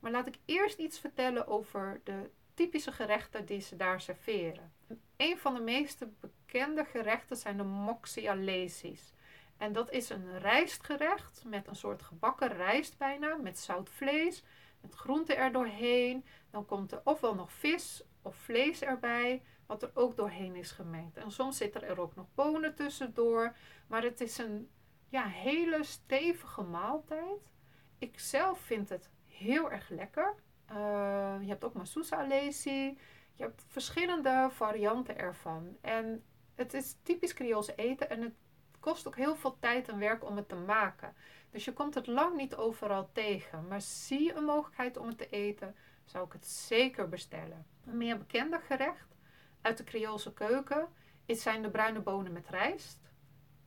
Maar 0.00 0.10
laat 0.10 0.26
ik 0.26 0.38
eerst 0.44 0.78
iets 0.78 0.98
vertellen 0.98 1.46
over 1.46 2.00
de 2.04 2.30
typische 2.54 2.92
gerechten 2.92 3.46
die 3.46 3.60
ze 3.60 3.76
daar 3.76 4.00
serveren. 4.00 4.72
Een 5.16 5.38
van 5.38 5.54
de 5.54 5.60
meest 5.60 6.04
bekende 6.20 6.84
gerechten 6.84 7.36
zijn 7.36 7.56
de 7.56 7.62
moxialesis. 7.62 9.12
En 9.56 9.72
dat 9.72 9.90
is 9.90 10.08
een 10.08 10.38
rijstgerecht 10.38 11.42
met 11.46 11.66
een 11.66 11.76
soort 11.76 12.02
gebakken 12.02 12.48
rijst 12.48 12.98
bijna, 12.98 13.36
met 13.36 13.58
zout 13.58 13.90
vlees, 13.90 14.44
met 14.80 14.94
groenten 14.94 15.36
er 15.36 15.52
doorheen. 15.52 16.24
Dan 16.50 16.66
komt 16.66 16.92
er 16.92 17.00
ofwel 17.04 17.34
nog 17.34 17.52
vis 17.52 18.02
of 18.22 18.36
vlees 18.36 18.82
erbij, 18.82 19.42
wat 19.66 19.82
er 19.82 19.90
ook 19.94 20.16
doorheen 20.16 20.56
is 20.56 20.70
gemengd. 20.70 21.16
En 21.16 21.30
soms 21.30 21.56
zitten 21.56 21.82
er 21.82 22.00
ook 22.00 22.14
nog 22.14 22.26
bonen 22.34 22.74
tussendoor. 22.74 23.56
Maar 23.86 24.02
het 24.02 24.20
is 24.20 24.38
een 24.38 24.68
ja, 25.08 25.24
hele 25.24 25.84
stevige 25.84 26.62
maaltijd. 26.62 27.52
Ik 27.98 28.18
zelf 28.18 28.60
vind 28.60 28.88
het 28.88 29.10
heel 29.26 29.70
erg 29.70 29.88
lekker. 29.88 30.34
Uh, 30.70 31.36
je 31.40 31.48
hebt 31.48 31.64
ook 31.64 31.74
masusa 31.74 32.16
alesi. 32.16 32.98
Je 33.32 33.42
hebt 33.42 33.64
verschillende 33.66 34.48
varianten 34.50 35.18
ervan. 35.18 35.76
En 35.80 36.24
het 36.54 36.74
is 36.74 36.96
typisch 37.02 37.34
Creoolse 37.34 37.74
eten 37.74 38.10
en 38.10 38.22
het 38.22 38.34
kost 38.80 39.06
ook 39.06 39.16
heel 39.16 39.36
veel 39.36 39.58
tijd 39.58 39.88
en 39.88 39.98
werk 39.98 40.24
om 40.24 40.36
het 40.36 40.48
te 40.48 40.54
maken. 40.54 41.14
Dus 41.50 41.64
je 41.64 41.72
komt 41.72 41.94
het 41.94 42.06
lang 42.06 42.36
niet 42.36 42.54
overal 42.54 43.10
tegen. 43.12 43.66
Maar 43.68 43.80
zie 43.80 44.22
je 44.22 44.34
een 44.34 44.44
mogelijkheid 44.44 44.96
om 44.96 45.06
het 45.06 45.18
te 45.18 45.28
eten, 45.28 45.76
zou 46.04 46.26
ik 46.26 46.32
het 46.32 46.46
zeker 46.46 47.08
bestellen. 47.08 47.66
Een 47.86 47.96
meer 47.96 48.18
bekende 48.18 48.58
gerecht 48.58 49.16
uit 49.60 49.76
de 49.76 49.84
Creoolse 49.84 50.32
keuken 50.32 50.88
zijn 51.26 51.62
de 51.62 51.70
bruine 51.70 52.00
bonen 52.00 52.32
met 52.32 52.48
rijst, 52.48 52.98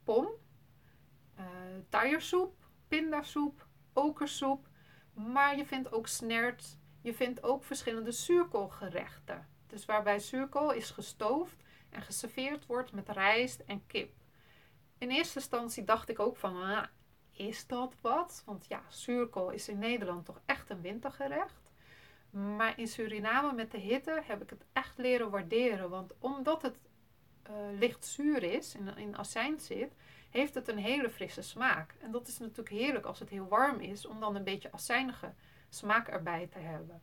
pom, 0.03 0.27
taiersoep, 2.01 2.53
pindasoep, 2.87 3.65
okersoep. 3.93 4.67
Maar 5.13 5.57
je 5.57 5.65
vindt 5.65 5.91
ook 5.91 6.07
snert, 6.07 6.77
je 7.01 7.13
vindt 7.13 7.43
ook 7.43 7.63
verschillende 7.63 8.11
zuurkoolgerechten. 8.11 9.47
Dus 9.67 9.85
waarbij 9.85 10.19
zuurkool 10.19 10.71
is 10.71 10.89
gestoofd 10.89 11.63
en 11.89 12.01
geserveerd 12.01 12.65
wordt 12.65 12.91
met 12.91 13.09
rijst 13.09 13.59
en 13.59 13.87
kip. 13.87 14.13
In 14.97 15.09
eerste 15.09 15.39
instantie 15.39 15.83
dacht 15.83 16.09
ik 16.09 16.19
ook 16.19 16.37
van, 16.37 16.61
ah, 16.61 16.83
is 17.31 17.67
dat 17.67 17.95
wat? 18.01 18.43
Want 18.45 18.65
ja, 18.67 18.81
zuurkool 18.87 19.49
is 19.49 19.69
in 19.69 19.79
Nederland 19.79 20.25
toch 20.25 20.41
echt 20.45 20.69
een 20.69 20.81
wintergerecht. 20.81 21.71
Maar 22.29 22.79
in 22.79 22.87
Suriname 22.87 23.53
met 23.53 23.71
de 23.71 23.77
hitte 23.77 24.21
heb 24.23 24.41
ik 24.41 24.49
het 24.49 24.65
echt 24.73 24.97
leren 24.97 25.29
waarderen. 25.29 25.89
Want 25.89 26.13
omdat 26.19 26.61
het 26.61 26.77
uh, 27.49 27.55
licht 27.79 28.05
zuur 28.05 28.43
is, 28.43 28.75
in, 28.75 28.97
in 28.97 29.17
azijn 29.17 29.59
zit, 29.59 29.93
heeft 30.31 30.53
het 30.53 30.67
een 30.67 30.77
hele 30.77 31.09
frisse 31.09 31.41
smaak. 31.41 31.95
En 31.99 32.11
dat 32.11 32.27
is 32.27 32.39
natuurlijk 32.39 32.69
heerlijk 32.69 33.05
als 33.05 33.19
het 33.19 33.29
heel 33.29 33.47
warm 33.47 33.79
is, 33.79 34.05
om 34.05 34.19
dan 34.19 34.35
een 34.35 34.43
beetje 34.43 34.71
azijnige 34.71 35.33
smaak 35.69 36.07
erbij 36.07 36.47
te 36.47 36.59
hebben. 36.59 37.01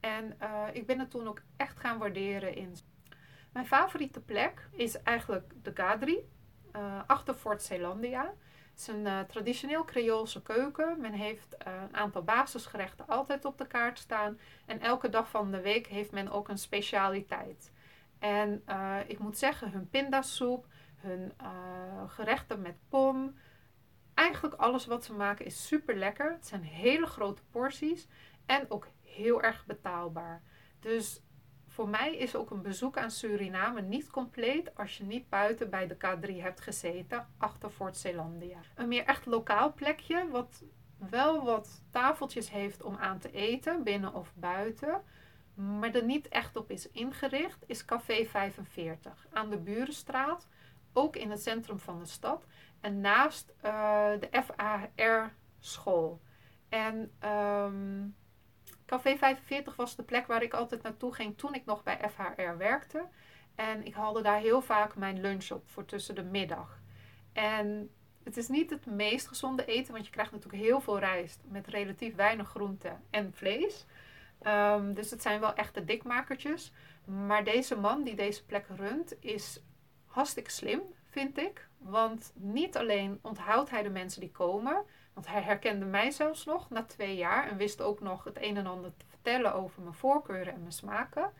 En 0.00 0.36
uh, 0.42 0.62
ik 0.72 0.86
ben 0.86 0.98
het 0.98 1.10
toen 1.10 1.28
ook 1.28 1.40
echt 1.56 1.80
gaan 1.80 1.98
waarderen 1.98 2.54
in. 2.54 2.76
Mijn 3.52 3.66
favoriete 3.66 4.20
plek 4.20 4.68
is 4.70 5.02
eigenlijk 5.02 5.52
de 5.62 5.70
Gadri, 5.74 6.28
uh, 6.76 7.00
achter 7.06 7.34
Fort 7.34 7.62
Zeelandia. 7.62 8.34
Het 8.70 8.80
is 8.80 8.86
een 8.86 9.06
uh, 9.06 9.20
traditioneel 9.20 9.84
Creoolse 9.84 10.42
keuken. 10.42 11.00
Men 11.00 11.12
heeft 11.12 11.56
een 11.58 11.96
aantal 11.96 12.22
basisgerechten 12.22 13.06
altijd 13.06 13.44
op 13.44 13.58
de 13.58 13.66
kaart 13.66 13.98
staan. 13.98 14.38
En 14.66 14.80
elke 14.80 15.08
dag 15.08 15.30
van 15.30 15.50
de 15.50 15.60
week 15.60 15.86
heeft 15.86 16.10
men 16.10 16.30
ook 16.30 16.48
een 16.48 16.58
specialiteit. 16.58 17.72
En 18.18 18.64
ik 19.06 19.18
moet 19.18 19.38
zeggen, 19.38 19.70
hun 19.70 19.88
pindasoep, 19.90 20.66
hun 21.04 21.32
gerechten 22.08 22.62
met 22.62 22.76
pom, 22.88 23.34
eigenlijk 24.14 24.54
alles 24.54 24.86
wat 24.86 25.04
ze 25.04 25.12
maken 25.12 25.44
is 25.44 25.66
super 25.66 25.96
lekker. 25.96 26.32
Het 26.32 26.46
zijn 26.46 26.62
hele 26.62 27.06
grote 27.06 27.42
porties 27.50 28.08
en 28.46 28.70
ook 28.70 28.86
heel 29.00 29.42
erg 29.42 29.66
betaalbaar. 29.66 30.42
Dus 30.80 31.22
voor 31.68 31.88
mij 31.88 32.16
is 32.16 32.36
ook 32.36 32.50
een 32.50 32.62
bezoek 32.62 32.98
aan 32.98 33.10
Suriname 33.10 33.80
niet 33.80 34.10
compleet 34.10 34.76
als 34.76 34.96
je 34.96 35.04
niet 35.04 35.28
buiten 35.28 35.70
bij 35.70 35.86
de 35.86 35.94
K3 35.94 36.42
hebt 36.42 36.60
gezeten, 36.60 37.26
achter 37.38 37.70
Fort 37.70 37.96
Zeelandia. 37.96 38.58
Een 38.74 38.88
meer 38.88 39.04
echt 39.04 39.26
lokaal 39.26 39.72
plekje, 39.72 40.28
wat 40.30 40.64
wel 41.10 41.44
wat 41.44 41.82
tafeltjes 41.90 42.50
heeft 42.50 42.82
om 42.82 42.96
aan 42.96 43.18
te 43.18 43.30
eten, 43.30 43.82
binnen 43.82 44.14
of 44.14 44.32
buiten, 44.34 45.02
maar 45.54 45.94
er 45.94 46.04
niet 46.04 46.28
echt 46.28 46.56
op 46.56 46.70
is 46.70 46.90
ingericht, 46.90 47.64
is 47.66 47.84
Café 47.84 48.24
45 48.24 49.26
aan 49.32 49.50
de 49.50 49.58
Burenstraat, 49.58 50.48
ook 50.94 51.16
in 51.16 51.30
het 51.30 51.42
centrum 51.42 51.78
van 51.78 51.98
de 51.98 52.06
stad 52.06 52.46
en 52.80 53.00
naast 53.00 53.52
uh, 53.64 54.10
de 54.20 54.28
FAR 54.42 55.34
school. 55.60 56.20
En 56.68 57.12
um, 57.24 58.16
Café 58.86 59.16
45 59.16 59.76
was 59.76 59.96
de 59.96 60.02
plek 60.02 60.26
waar 60.26 60.42
ik 60.42 60.54
altijd 60.54 60.82
naartoe 60.82 61.14
ging 61.14 61.38
toen 61.38 61.54
ik 61.54 61.64
nog 61.64 61.82
bij 61.82 61.98
FHR 62.10 62.56
werkte. 62.56 63.08
En 63.54 63.86
ik 63.86 63.94
haalde 63.94 64.22
daar 64.22 64.40
heel 64.40 64.62
vaak 64.62 64.96
mijn 64.96 65.20
lunch 65.20 65.50
op 65.50 65.68
voor 65.68 65.84
tussen 65.84 66.14
de 66.14 66.22
middag. 66.22 66.80
En 67.32 67.90
het 68.24 68.36
is 68.36 68.48
niet 68.48 68.70
het 68.70 68.86
meest 68.86 69.28
gezonde 69.28 69.64
eten, 69.64 69.92
want 69.92 70.04
je 70.04 70.12
krijgt 70.12 70.32
natuurlijk 70.32 70.62
heel 70.62 70.80
veel 70.80 70.98
rijst 70.98 71.42
met 71.48 71.66
relatief 71.66 72.14
weinig 72.14 72.48
groente 72.48 72.96
en 73.10 73.32
vlees. 73.34 73.86
Um, 74.46 74.94
dus 74.94 75.10
het 75.10 75.22
zijn 75.22 75.40
wel 75.40 75.54
echte 75.54 75.84
dikmakertjes. 75.84 76.72
Maar 77.04 77.44
deze 77.44 77.76
man 77.76 78.02
die 78.02 78.14
deze 78.14 78.44
plek 78.44 78.66
runt 78.76 79.14
is 79.20 79.60
hartstikke 80.14 80.50
slim, 80.50 80.80
vind 81.10 81.38
ik. 81.38 81.68
Want 81.78 82.32
niet 82.34 82.76
alleen 82.76 83.18
onthoudt 83.22 83.70
hij 83.70 83.82
de 83.82 83.90
mensen 83.90 84.20
die 84.20 84.30
komen, 84.30 84.84
want 85.12 85.26
hij 85.26 85.42
herkende 85.42 85.84
mij 85.84 86.10
zelfs 86.10 86.44
nog 86.44 86.70
na 86.70 86.84
twee 86.84 87.16
jaar 87.16 87.48
en 87.48 87.56
wist 87.56 87.80
ook 87.80 88.00
nog 88.00 88.24
het 88.24 88.38
een 88.40 88.56
en 88.56 88.66
ander 88.66 88.96
te 88.96 89.04
vertellen 89.08 89.54
over 89.54 89.82
mijn 89.82 89.94
voorkeuren 89.94 90.52
en 90.52 90.60
mijn 90.60 90.72
smaken. 90.72 91.32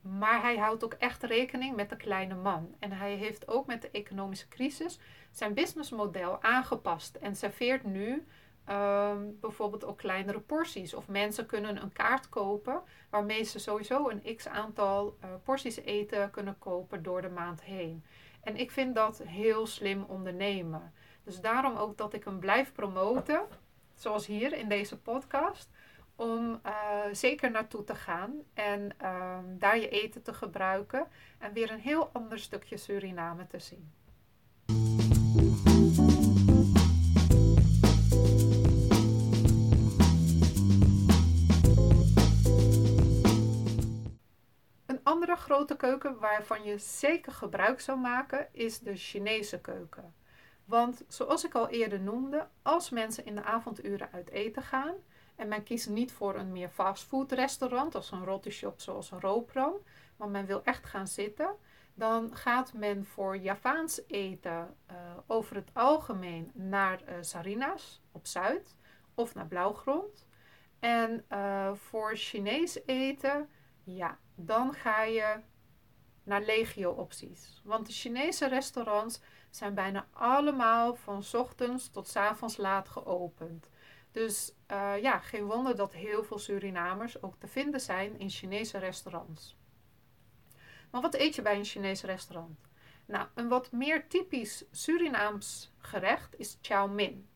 Maar 0.00 0.42
hij 0.42 0.56
houdt 0.56 0.84
ook 0.84 0.92
echt 0.92 1.22
rekening 1.22 1.76
met 1.76 1.88
de 1.90 1.96
kleine 1.96 2.34
man. 2.34 2.74
En 2.78 2.92
hij 2.92 3.14
heeft 3.14 3.48
ook 3.48 3.66
met 3.66 3.82
de 3.82 3.90
economische 3.90 4.48
crisis 4.48 4.98
zijn 5.30 5.54
businessmodel 5.54 6.42
aangepast 6.42 7.14
en 7.16 7.36
serveert 7.36 7.84
nu 7.84 8.26
ehm, 8.64 9.26
bijvoorbeeld 9.40 9.84
ook 9.84 9.98
kleinere 9.98 10.40
porties. 10.40 10.94
Of 10.94 11.08
mensen 11.08 11.46
kunnen 11.46 11.82
een 11.82 11.92
kaart 11.92 12.28
kopen 12.28 12.82
waarmee 13.10 13.42
ze 13.42 13.58
sowieso 13.58 14.08
een 14.08 14.36
x 14.36 14.48
aantal 14.48 15.16
uh, 15.24 15.30
porties 15.44 15.76
eten 15.76 16.30
kunnen 16.30 16.58
kopen 16.58 17.02
door 17.02 17.22
de 17.22 17.28
maand 17.28 17.62
heen. 17.62 18.04
En 18.42 18.56
ik 18.56 18.70
vind 18.70 18.94
dat 18.94 19.22
heel 19.24 19.66
slim 19.66 20.04
ondernemen. 20.08 20.92
Dus 21.24 21.40
daarom 21.40 21.76
ook 21.76 21.96
dat 21.98 22.14
ik 22.14 22.24
hem 22.24 22.38
blijf 22.38 22.72
promoten, 22.72 23.40
zoals 23.94 24.26
hier 24.26 24.52
in 24.52 24.68
deze 24.68 24.98
podcast, 24.98 25.70
om 26.20 26.60
uh, 26.66 26.72
zeker 27.12 27.50
naartoe 27.50 27.84
te 27.84 27.94
gaan 27.94 28.32
en 28.54 28.94
uh, 29.02 29.38
daar 29.58 29.78
je 29.78 29.88
eten 29.88 30.22
te 30.22 30.34
gebruiken 30.34 31.06
en 31.38 31.52
weer 31.52 31.70
een 31.70 31.80
heel 31.80 32.10
ander 32.12 32.38
stukje 32.38 32.76
Suriname 32.76 33.46
te 33.46 33.58
zien. 33.58 33.92
Andere 45.20 45.38
grote 45.40 45.76
keuken 45.76 46.18
waarvan 46.18 46.64
je 46.64 46.78
zeker 46.78 47.32
gebruik 47.32 47.80
zou 47.80 47.98
maken 47.98 48.48
is 48.52 48.78
de 48.78 48.96
Chinese 48.96 49.60
keuken. 49.60 50.14
Want 50.64 51.02
zoals 51.08 51.44
ik 51.44 51.54
al 51.54 51.68
eerder 51.68 52.00
noemde, 52.00 52.48
als 52.62 52.90
mensen 52.90 53.24
in 53.24 53.34
de 53.34 53.42
avonduren 53.42 54.08
uit 54.12 54.30
eten 54.30 54.62
gaan 54.62 54.94
en 55.36 55.48
men 55.48 55.62
kiest 55.62 55.88
niet 55.88 56.12
voor 56.12 56.34
een 56.34 56.52
meer 56.52 56.68
fastfood 56.68 57.32
restaurant 57.32 57.94
als 57.94 58.10
een 58.10 58.24
roti 58.24 58.50
shop 58.50 58.80
zoals 58.80 59.10
een 59.10 59.20
Ropram, 59.20 59.72
maar 60.16 60.28
men 60.28 60.46
wil 60.46 60.62
echt 60.64 60.86
gaan 60.86 61.08
zitten, 61.08 61.56
dan 61.94 62.36
gaat 62.36 62.72
men 62.72 63.04
voor 63.04 63.36
Javaans 63.36 64.00
eten 64.06 64.76
uh, 64.90 64.96
over 65.26 65.56
het 65.56 65.70
algemeen 65.72 66.50
naar 66.54 67.00
uh, 67.02 67.14
Sarinas 67.20 68.02
op 68.12 68.26
Zuid 68.26 68.76
of 69.14 69.34
naar 69.34 69.46
Blauwgrond. 69.46 70.26
En 70.78 71.24
uh, 71.32 71.72
voor 71.74 72.16
Chinees 72.16 72.78
eten, 72.86 73.48
ja, 73.96 74.18
dan 74.34 74.72
ga 74.72 75.02
je 75.02 75.40
naar 76.22 76.42
legio 76.42 76.90
opties. 76.90 77.60
Want 77.64 77.86
de 77.86 77.92
Chinese 77.92 78.48
restaurants 78.48 79.20
zijn 79.50 79.74
bijna 79.74 80.06
allemaal 80.12 80.94
van 80.94 81.24
ochtends 81.32 81.90
tot 81.90 82.08
s 82.08 82.16
avonds 82.16 82.56
laat 82.56 82.88
geopend. 82.88 83.70
Dus 84.12 84.52
uh, 84.70 85.02
ja, 85.02 85.18
geen 85.18 85.44
wonder 85.44 85.76
dat 85.76 85.92
heel 85.92 86.24
veel 86.24 86.38
Surinamers 86.38 87.22
ook 87.22 87.34
te 87.38 87.46
vinden 87.46 87.80
zijn 87.80 88.18
in 88.18 88.30
Chinese 88.30 88.78
restaurants. 88.78 89.56
Maar 90.90 91.00
wat 91.00 91.14
eet 91.14 91.34
je 91.34 91.42
bij 91.42 91.56
een 91.56 91.64
Chinese 91.64 92.06
restaurant? 92.06 92.68
Nou, 93.06 93.28
een 93.34 93.48
wat 93.48 93.72
meer 93.72 94.08
typisch 94.08 94.64
Surinaams 94.70 95.72
gerecht 95.78 96.38
is 96.38 96.58
chow 96.62 96.92
mein. 96.92 97.28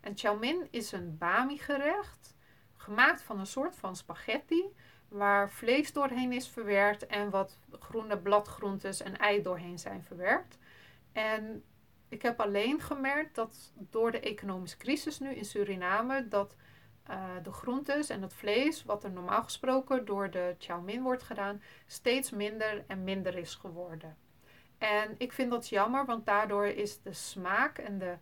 En 0.00 0.18
chow 0.18 0.40
mein 0.40 0.68
is 0.70 0.92
een 0.92 1.18
bami 1.18 1.58
gerecht, 1.58 2.36
gemaakt 2.76 3.22
van 3.22 3.38
een 3.38 3.46
soort 3.46 3.76
van 3.76 3.96
spaghetti, 3.96 4.64
waar 5.10 5.50
vlees 5.50 5.92
doorheen 5.92 6.32
is 6.32 6.48
verwerkt 6.48 7.06
en 7.06 7.30
wat 7.30 7.58
groene 7.78 8.18
bladgroentes 8.18 9.02
en 9.02 9.18
ei 9.18 9.42
doorheen 9.42 9.78
zijn 9.78 10.02
verwerkt. 10.02 10.58
En 11.12 11.64
ik 12.08 12.22
heb 12.22 12.40
alleen 12.40 12.80
gemerkt 12.80 13.34
dat 13.34 13.72
door 13.76 14.10
de 14.10 14.20
economische 14.20 14.76
crisis 14.76 15.18
nu 15.18 15.30
in 15.30 15.44
Suriname, 15.44 16.28
dat 16.28 16.56
uh, 17.10 17.24
de 17.42 17.52
groentes 17.52 18.08
en 18.08 18.22
het 18.22 18.34
vlees, 18.34 18.84
wat 18.84 19.04
er 19.04 19.10
normaal 19.10 19.42
gesproken 19.42 20.04
door 20.04 20.30
de 20.30 20.54
chow 20.58 20.84
mein 20.84 21.02
wordt 21.02 21.22
gedaan, 21.22 21.62
steeds 21.86 22.30
minder 22.30 22.84
en 22.86 23.04
minder 23.04 23.36
is 23.36 23.54
geworden. 23.54 24.16
En 24.78 25.14
ik 25.18 25.32
vind 25.32 25.50
dat 25.50 25.68
jammer, 25.68 26.04
want 26.06 26.26
daardoor 26.26 26.66
is 26.66 27.02
de 27.02 27.12
smaak 27.12 27.78
en 27.78 27.98
de, 27.98 28.16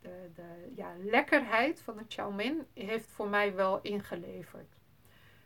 de, 0.00 0.30
de 0.34 0.72
ja, 0.76 0.92
lekkerheid 0.98 1.80
van 1.80 1.96
de 1.96 2.04
chow 2.08 2.34
mein 2.34 2.66
heeft 2.74 3.10
voor 3.10 3.28
mij 3.28 3.54
wel 3.54 3.80
ingeleverd. 3.82 4.76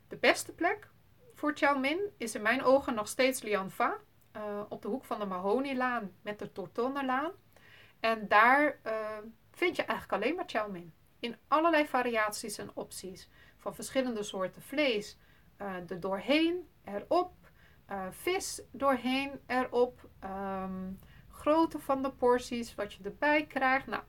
De 0.08 0.16
beste 0.16 0.52
plek 0.52 0.88
voor 1.34 1.52
chow 1.54 1.78
mein 1.78 2.00
is 2.16 2.34
in 2.34 2.42
mijn 2.42 2.62
ogen 2.62 2.94
nog 2.94 3.08
steeds 3.08 3.42
Lianfa, 3.42 3.96
uh, 4.36 4.62
op 4.68 4.82
de 4.82 4.88
hoek 4.88 5.04
van 5.04 5.18
de 5.18 5.26
Mahonilaan 5.26 6.12
met 6.22 6.38
de 6.38 6.52
Tortonnelaan. 6.52 7.30
En 8.00 8.28
daar 8.28 8.78
uh, 8.86 9.18
vind 9.52 9.76
je 9.76 9.82
eigenlijk 9.82 10.22
alleen 10.22 10.34
maar 10.36 10.48
chow 10.48 10.70
mein 10.70 10.94
in 11.20 11.36
allerlei 11.48 11.86
variaties 11.86 12.58
en 12.58 12.70
opties. 12.74 13.28
Van 13.56 13.74
verschillende 13.74 14.22
soorten 14.22 14.62
vlees 14.62 15.18
uh, 15.60 15.90
er 15.90 16.00
doorheen, 16.00 16.68
erop, 16.84 17.32
vis 18.10 18.62
doorheen, 18.70 19.40
erop, 19.46 20.08
um, 20.24 20.98
grootte 21.28 21.78
van 21.78 22.02
de 22.02 22.10
porties, 22.10 22.74
wat 22.74 22.92
je 22.92 23.04
erbij 23.04 23.46
krijgt. 23.46 23.86
Nou, 23.86 24.02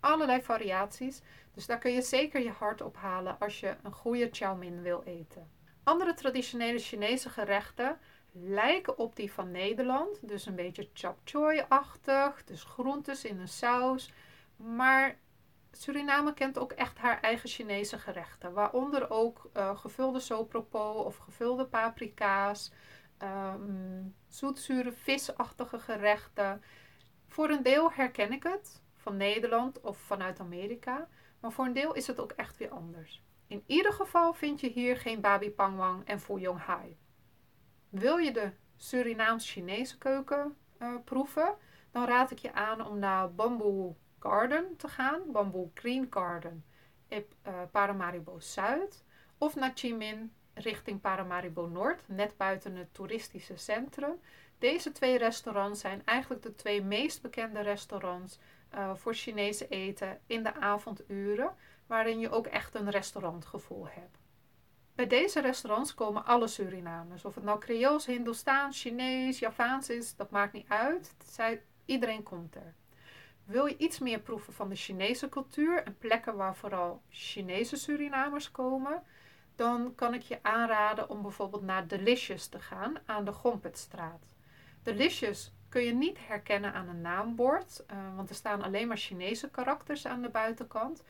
allerlei 0.00 0.42
variaties. 0.42 1.22
Dus 1.54 1.66
daar 1.66 1.78
kun 1.78 1.92
je 1.92 2.02
zeker 2.02 2.42
je 2.42 2.50
hart 2.50 2.80
op 2.80 2.96
halen 2.96 3.38
als 3.38 3.60
je 3.60 3.76
een 3.82 3.92
goede 3.92 4.28
chow 4.30 4.58
mein 4.58 4.82
wil 4.82 5.02
eten. 5.04 5.50
Andere 5.82 6.14
traditionele 6.14 6.78
Chinese 6.78 7.30
gerechten 7.30 7.98
lijken 8.32 8.98
op 8.98 9.16
die 9.16 9.32
van 9.32 9.50
Nederland. 9.50 10.28
Dus 10.28 10.46
een 10.46 10.54
beetje 10.54 10.88
chap 10.92 11.18
choy-achtig, 11.24 12.44
dus 12.44 12.62
groentes 12.62 13.24
in 13.24 13.38
een 13.40 13.48
saus. 13.48 14.12
Maar 14.56 15.18
Suriname 15.72 16.34
kent 16.34 16.58
ook 16.58 16.72
echt 16.72 16.98
haar 16.98 17.20
eigen 17.20 17.48
Chinese 17.48 17.98
gerechten, 17.98 18.52
waaronder 18.52 19.10
ook 19.10 19.50
uh, 19.56 19.78
gevulde 19.78 20.20
sopropo 20.20 20.90
of 20.90 21.16
gevulde 21.16 21.64
paprika's, 21.64 22.72
um, 23.22 24.14
zoetzure 24.28 24.92
visachtige 24.92 25.78
gerechten. 25.78 26.62
Voor 27.28 27.50
een 27.50 27.62
deel 27.62 27.92
herken 27.92 28.32
ik 28.32 28.42
het 28.42 28.82
van 29.08 29.16
Nederland 29.16 29.80
of 29.80 29.98
vanuit 29.98 30.40
Amerika, 30.40 31.08
maar 31.40 31.52
voor 31.52 31.64
een 31.64 31.72
deel 31.72 31.94
is 31.94 32.06
het 32.06 32.20
ook 32.20 32.32
echt 32.32 32.56
weer 32.56 32.70
anders. 32.70 33.22
In 33.46 33.62
ieder 33.66 33.92
geval 33.92 34.32
vind 34.32 34.60
je 34.60 34.68
hier 34.68 34.96
geen 34.96 35.20
babi 35.20 35.50
pangwang 35.50 36.04
en 36.04 36.20
fuyong 36.20 36.60
hai. 36.60 36.98
Wil 37.88 38.16
je 38.16 38.32
de 38.32 38.50
Surinaams-Chinese 38.76 39.98
keuken 39.98 40.56
uh, 40.78 40.94
proeven, 41.04 41.54
dan 41.90 42.04
raad 42.04 42.30
ik 42.30 42.38
je 42.38 42.52
aan 42.52 42.86
om 42.86 42.98
naar 42.98 43.34
Bamboe 43.34 43.94
Garden 44.18 44.76
te 44.76 44.88
gaan, 44.88 45.20
Bamboo 45.26 45.70
Green 45.74 46.06
Garden 46.10 46.64
in 47.08 47.24
uh, 47.46 47.54
Paramaribo 47.70 48.38
Zuid, 48.38 49.04
of 49.38 49.54
naar 49.54 49.72
Chimin 49.74 50.32
richting 50.54 51.00
Paramaribo 51.00 51.66
Noord, 51.66 52.02
net 52.06 52.36
buiten 52.36 52.76
het 52.76 52.94
toeristische 52.94 53.56
centrum. 53.56 54.20
Deze 54.58 54.92
twee 54.92 55.18
restaurants 55.18 55.80
zijn 55.80 56.02
eigenlijk 56.04 56.42
de 56.42 56.54
twee 56.54 56.82
meest 56.82 57.22
bekende 57.22 57.60
restaurants 57.60 58.38
uh, 58.74 58.94
voor 58.94 59.14
Chinese 59.14 59.68
eten 59.68 60.20
in 60.26 60.42
de 60.42 60.54
avonduren, 60.54 61.54
waarin 61.86 62.18
je 62.18 62.30
ook 62.30 62.46
echt 62.46 62.74
een 62.74 62.90
restaurantgevoel 62.90 63.88
hebt. 63.88 64.18
Bij 64.94 65.06
deze 65.06 65.40
restaurants 65.40 65.94
komen 65.94 66.24
alle 66.24 66.46
Surinamers, 66.46 67.24
of 67.24 67.34
het 67.34 67.44
nou 67.44 67.58
Creools, 67.58 68.06
Hindoestaans, 68.06 68.80
Chinees, 68.80 69.38
Javaans 69.38 69.90
is, 69.90 70.16
dat 70.16 70.30
maakt 70.30 70.52
niet 70.52 70.68
uit. 70.68 71.14
Iedereen 71.84 72.22
komt 72.22 72.54
er. 72.54 72.74
Wil 73.44 73.66
je 73.66 73.76
iets 73.76 73.98
meer 73.98 74.20
proeven 74.20 74.52
van 74.52 74.68
de 74.68 74.74
Chinese 74.74 75.28
cultuur 75.28 75.82
en 75.82 75.98
plekken 75.98 76.36
waar 76.36 76.56
vooral 76.56 77.02
Chinese 77.08 77.76
Surinamers 77.76 78.50
komen, 78.50 79.02
dan 79.56 79.94
kan 79.94 80.14
ik 80.14 80.22
je 80.22 80.38
aanraden 80.42 81.08
om 81.10 81.22
bijvoorbeeld 81.22 81.62
naar 81.62 81.86
Delicious 81.86 82.46
te 82.46 82.60
gaan 82.60 82.94
aan 83.06 83.24
de 83.24 83.32
Gompetstraat. 83.32 84.24
Delicious 84.82 85.52
kun 85.68 85.82
je 85.82 85.94
niet 85.94 86.18
herkennen 86.26 86.72
aan 86.72 86.88
een 86.88 87.00
naambord, 87.00 87.84
uh, 87.90 88.16
want 88.16 88.28
er 88.28 88.34
staan 88.34 88.62
alleen 88.62 88.88
maar 88.88 88.96
Chinese 88.96 89.50
karakters 89.50 90.06
aan 90.06 90.22
de 90.22 90.28
buitenkant. 90.28 91.04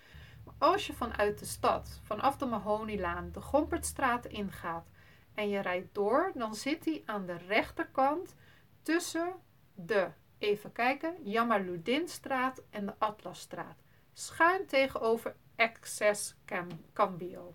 Als 0.59 0.87
je 0.87 0.93
vanuit 0.93 1.39
de 1.39 1.45
stad, 1.45 2.01
vanaf 2.03 2.37
de 2.37 2.47
Mahonilaan, 2.47 3.33
de 3.33 3.41
Gompertstraat 3.41 4.27
ingaat 4.27 4.91
en 5.35 5.49
je 5.49 5.61
rijdt 5.61 5.95
door, 5.95 6.33
dan 6.35 6.55
zit 6.55 6.85
hij 6.85 7.03
aan 7.07 7.27
de 7.27 7.37
rechterkant 7.37 8.35
tussen 8.83 9.33
de 9.75 10.09
Even 10.39 10.73
kijken. 10.73 11.15
Jamaludinstraat 11.23 12.63
en 12.71 12.87
de 12.87 12.95
Atlasstraat. 12.99 13.83
Schuin 14.13 14.67
tegenover 14.67 15.37
Access 15.57 16.35
Cambio. 16.93 17.55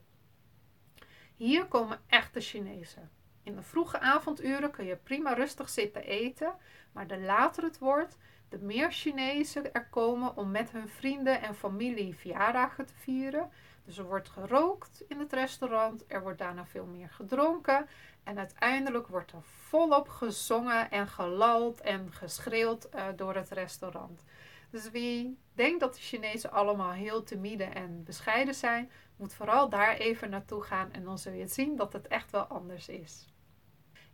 Hier 1.35 1.65
komen 1.65 2.01
echte 2.07 2.39
Chinezen. 2.39 3.11
In 3.43 3.55
de 3.55 3.61
vroege 3.61 3.99
avonduren 3.99 4.71
kun 4.71 4.85
je 4.85 4.95
prima 4.95 5.33
rustig 5.33 5.69
zitten 5.69 6.03
eten, 6.03 6.55
maar 6.93 7.08
de 7.08 7.19
later 7.19 7.63
het 7.63 7.79
wordt, 7.79 8.17
de 8.49 8.58
meer 8.58 8.91
Chinezen 8.91 9.73
er 9.73 9.89
komen 9.89 10.38
om 10.38 10.51
met 10.51 10.71
hun 10.71 10.88
vrienden 10.88 11.41
en 11.41 11.56
familie 11.56 12.15
verjaardagen 12.15 12.86
te 12.86 12.93
vieren. 12.95 13.49
Dus 13.86 13.97
er 13.97 14.06
wordt 14.06 14.29
gerookt 14.29 15.03
in 15.08 15.19
het 15.19 15.34
restaurant, 15.34 16.03
er 16.08 16.21
wordt 16.21 16.38
daarna 16.38 16.65
veel 16.65 16.86
meer 16.86 17.10
gedronken 17.10 17.88
en 18.23 18.38
uiteindelijk 18.38 19.08
wordt 19.08 19.32
er 19.32 19.43
volop 19.43 20.10
gezongen 20.10 20.91
en 20.91 21.08
gelald 21.08 21.82
en 21.82 22.12
geschreeuwd 22.12 22.88
uh, 22.95 23.06
door 23.15 23.36
het 23.36 23.49
restaurant. 23.49 24.23
Dus 24.69 24.91
wie 24.91 25.38
denkt 25.53 25.79
dat 25.79 25.93
de 25.93 26.01
Chinezen 26.01 26.51
allemaal 26.51 26.91
heel 26.91 27.23
timide 27.23 27.63
en 27.63 28.03
bescheiden 28.03 28.56
zijn, 28.56 28.91
moet 29.15 29.34
vooral 29.34 29.69
daar 29.69 29.95
even 29.95 30.29
naartoe 30.29 30.62
gaan 30.62 30.91
en 30.91 31.03
dan 31.03 31.17
zul 31.17 31.34
je 31.34 31.47
zien 31.47 31.75
dat 31.75 31.93
het 31.93 32.08
echt 32.08 32.32
wel 32.32 32.43
anders 32.43 32.88
is. 32.88 33.27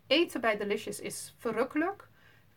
Eten 0.07 0.41
bij 0.41 0.57
Delicious 0.57 0.99
is 0.99 1.35
verrukkelijk. 1.37 2.08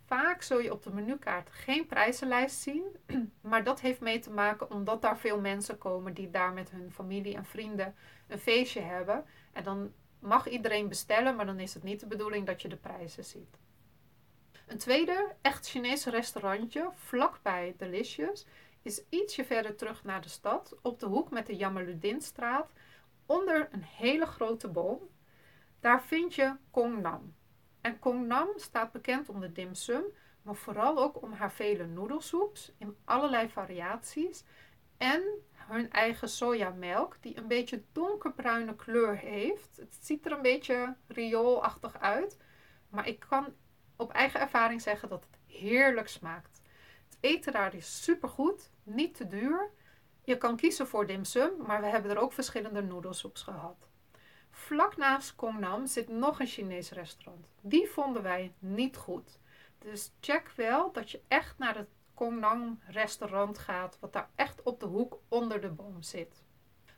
Vaak 0.06 0.42
zul 0.42 0.60
je 0.60 0.72
op 0.72 0.82
de 0.82 0.92
menukaart 0.92 1.50
geen 1.50 1.86
prijzenlijst 1.86 2.60
zien, 2.60 2.84
maar 3.40 3.64
dat 3.64 3.80
heeft 3.80 4.00
mee 4.00 4.18
te 4.18 4.30
maken 4.30 4.70
omdat 4.70 5.02
daar 5.02 5.18
veel 5.18 5.40
mensen 5.40 5.78
komen 5.78 6.14
die 6.14 6.30
daar 6.30 6.52
met 6.52 6.70
hun 6.70 6.92
familie 6.92 7.34
en 7.34 7.44
vrienden 7.44 7.94
een 8.28 8.38
feestje 8.38 8.80
hebben. 8.80 9.24
En 9.52 9.64
dan 9.64 9.92
mag 10.18 10.48
iedereen 10.48 10.88
bestellen, 10.88 11.36
maar 11.36 11.46
dan 11.46 11.60
is 11.60 11.74
het 11.74 11.82
niet 11.82 12.00
de 12.00 12.06
bedoeling 12.06 12.46
dat 12.46 12.62
je 12.62 12.68
de 12.68 12.76
prijzen 12.76 13.24
ziet. 13.24 13.58
Een 14.66 14.78
tweede 14.78 15.34
echt 15.42 15.68
Chinese 15.68 16.10
restaurantje 16.10 16.90
vlakbij 16.94 17.74
Delicious 17.76 18.46
is 18.82 19.02
ietsje 19.08 19.44
verder 19.44 19.76
terug 19.76 20.04
naar 20.04 20.20
de 20.20 20.28
stad, 20.28 20.74
op 20.82 21.00
de 21.00 21.06
hoek 21.06 21.30
met 21.30 21.46
de 21.46 21.56
Jamaludinstraat, 21.56 22.72
onder 23.26 23.68
een 23.72 23.82
hele 23.82 24.26
grote 24.26 24.68
boom. 24.68 24.98
Daar 25.80 26.02
vind 26.02 26.34
je 26.34 26.56
Kong 26.70 27.02
Nam. 27.02 27.34
En 27.82 27.98
Kong 27.98 28.26
Nam 28.26 28.48
staat 28.56 28.92
bekend 28.92 29.28
om 29.28 29.40
de 29.40 29.52
dim 29.52 29.74
sum, 29.74 30.02
maar 30.42 30.54
vooral 30.54 30.98
ook 30.98 31.22
om 31.22 31.32
haar 31.32 31.52
vele 31.52 31.86
noedelsoeps 31.86 32.72
in 32.78 32.96
allerlei 33.04 33.48
variaties 33.48 34.44
en 34.96 35.22
hun 35.54 35.90
eigen 35.90 36.28
sojamelk, 36.28 37.16
die 37.20 37.36
een 37.36 37.46
beetje 37.46 37.82
donkerbruine 37.92 38.76
kleur 38.76 39.16
heeft. 39.16 39.76
Het 39.76 39.98
ziet 40.00 40.26
er 40.26 40.32
een 40.32 40.42
beetje 40.42 40.96
rioolachtig 41.06 41.98
uit, 41.98 42.36
maar 42.88 43.08
ik 43.08 43.24
kan 43.28 43.54
op 43.96 44.12
eigen 44.12 44.40
ervaring 44.40 44.82
zeggen 44.82 45.08
dat 45.08 45.26
het 45.30 45.56
heerlijk 45.56 46.08
smaakt. 46.08 46.60
Het 47.08 47.18
eten 47.20 47.52
daar 47.52 47.74
is 47.74 48.02
supergoed, 48.02 48.70
niet 48.82 49.14
te 49.14 49.26
duur. 49.26 49.70
Je 50.24 50.38
kan 50.38 50.56
kiezen 50.56 50.86
voor 50.86 51.06
dim 51.06 51.24
sum, 51.24 51.50
maar 51.66 51.80
we 51.80 51.86
hebben 51.86 52.10
er 52.10 52.18
ook 52.18 52.32
verschillende 52.32 52.82
noedelsoeps 52.82 53.42
gehad. 53.42 53.91
Vlak 54.54 54.96
naast 54.96 55.34
Kongnam 55.34 55.86
zit 55.86 56.08
nog 56.08 56.40
een 56.40 56.46
Chinees 56.46 56.90
restaurant. 56.90 57.46
Die 57.60 57.88
vonden 57.88 58.22
wij 58.22 58.52
niet 58.58 58.96
goed. 58.96 59.38
Dus 59.78 60.12
check 60.20 60.52
wel 60.56 60.92
dat 60.92 61.10
je 61.10 61.20
echt 61.28 61.58
naar 61.58 61.76
het 61.76 61.88
Kongnam 62.14 62.80
restaurant 62.86 63.58
gaat, 63.58 63.96
wat 64.00 64.12
daar 64.12 64.30
echt 64.34 64.62
op 64.62 64.80
de 64.80 64.86
hoek 64.86 65.18
onder 65.28 65.60
de 65.60 65.70
boom 65.70 66.02
zit. 66.02 66.42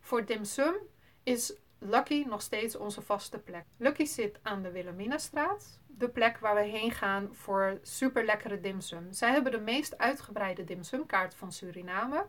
Voor 0.01 0.25
dim 0.25 0.45
sum 0.45 0.75
is 1.23 1.55
Lucky 1.79 2.25
nog 2.29 2.43
steeds 2.43 2.77
onze 2.77 3.03
vaste 3.03 3.39
plek. 3.39 3.65
Lucky 3.77 4.05
zit 4.05 4.39
aan 4.43 4.63
de 4.63 4.71
Wilhelminastraat, 4.71 5.81
de 5.87 6.09
plek 6.09 6.39
waar 6.39 6.55
we 6.55 6.61
heen 6.61 6.91
gaan 6.91 7.35
voor 7.35 7.79
super 7.83 8.25
lekkere 8.25 8.61
dimsum. 8.61 9.13
Zij 9.13 9.31
hebben 9.31 9.53
de 9.53 9.61
meest 9.61 9.99
uitgebreide 9.99 10.65
dimsumkaart 10.65 11.35
van 11.35 11.53
Suriname. 11.53 12.27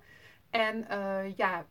En 0.49 0.85
uh, 0.91 1.35
ja, 1.37 1.65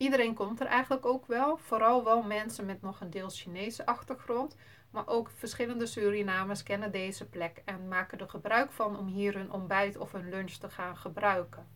iedereen 0.00 0.34
komt 0.34 0.60
er 0.60 0.66
eigenlijk 0.66 1.06
ook 1.06 1.26
wel. 1.26 1.56
Vooral 1.56 2.04
wel 2.04 2.22
mensen 2.22 2.66
met 2.66 2.82
nog 2.82 3.00
een 3.00 3.10
deels 3.10 3.40
Chinese 3.40 3.86
achtergrond. 3.86 4.56
Maar 4.90 5.06
ook 5.06 5.30
verschillende 5.30 5.86
Surinamers 5.86 6.62
kennen 6.62 6.92
deze 6.92 7.28
plek 7.28 7.62
en 7.64 7.88
maken 7.88 8.18
er 8.18 8.28
gebruik 8.28 8.72
van 8.72 8.98
om 8.98 9.06
hier 9.06 9.34
hun 9.34 9.52
ontbijt 9.52 9.96
of 9.96 10.12
hun 10.12 10.28
lunch 10.28 10.52
te 10.52 10.70
gaan 10.70 10.96
gebruiken. 10.96 11.66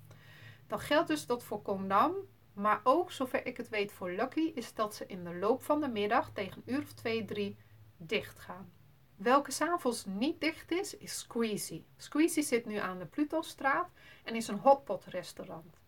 Dat 0.67 0.81
geldt 0.81 1.09
dus 1.09 1.27
dat 1.27 1.45
voor 1.45 1.63
Kongnam, 1.63 2.15
maar 2.53 2.81
ook, 2.83 3.13
zover 3.13 3.47
ik 3.47 3.57
het 3.57 3.69
weet, 3.69 3.93
voor 3.93 4.11
Lucky, 4.11 4.53
is 4.55 4.75
dat 4.75 4.95
ze 4.95 5.07
in 5.07 5.25
de 5.25 5.35
loop 5.35 5.63
van 5.63 5.81
de 5.81 5.89
middag 5.89 6.31
tegen 6.33 6.63
een 6.65 6.75
uur 6.75 6.83
of 6.83 6.93
twee, 6.93 7.25
drie 7.25 7.57
dicht 7.97 8.39
gaan. 8.39 8.73
Welke 9.17 9.51
s'avonds 9.51 10.05
niet 10.05 10.41
dicht 10.41 10.71
is, 10.73 10.97
is 10.97 11.19
Squeezy. 11.19 11.83
Squeezy 11.97 12.41
zit 12.41 12.67
nu 12.67 12.77
aan 12.77 12.99
de 12.99 13.07
Plutostraat 13.07 13.91
en 14.25 14.35
is 14.35 14.49
een 14.49 14.59
hotpot 14.59 15.05
restaurant. 15.05 15.84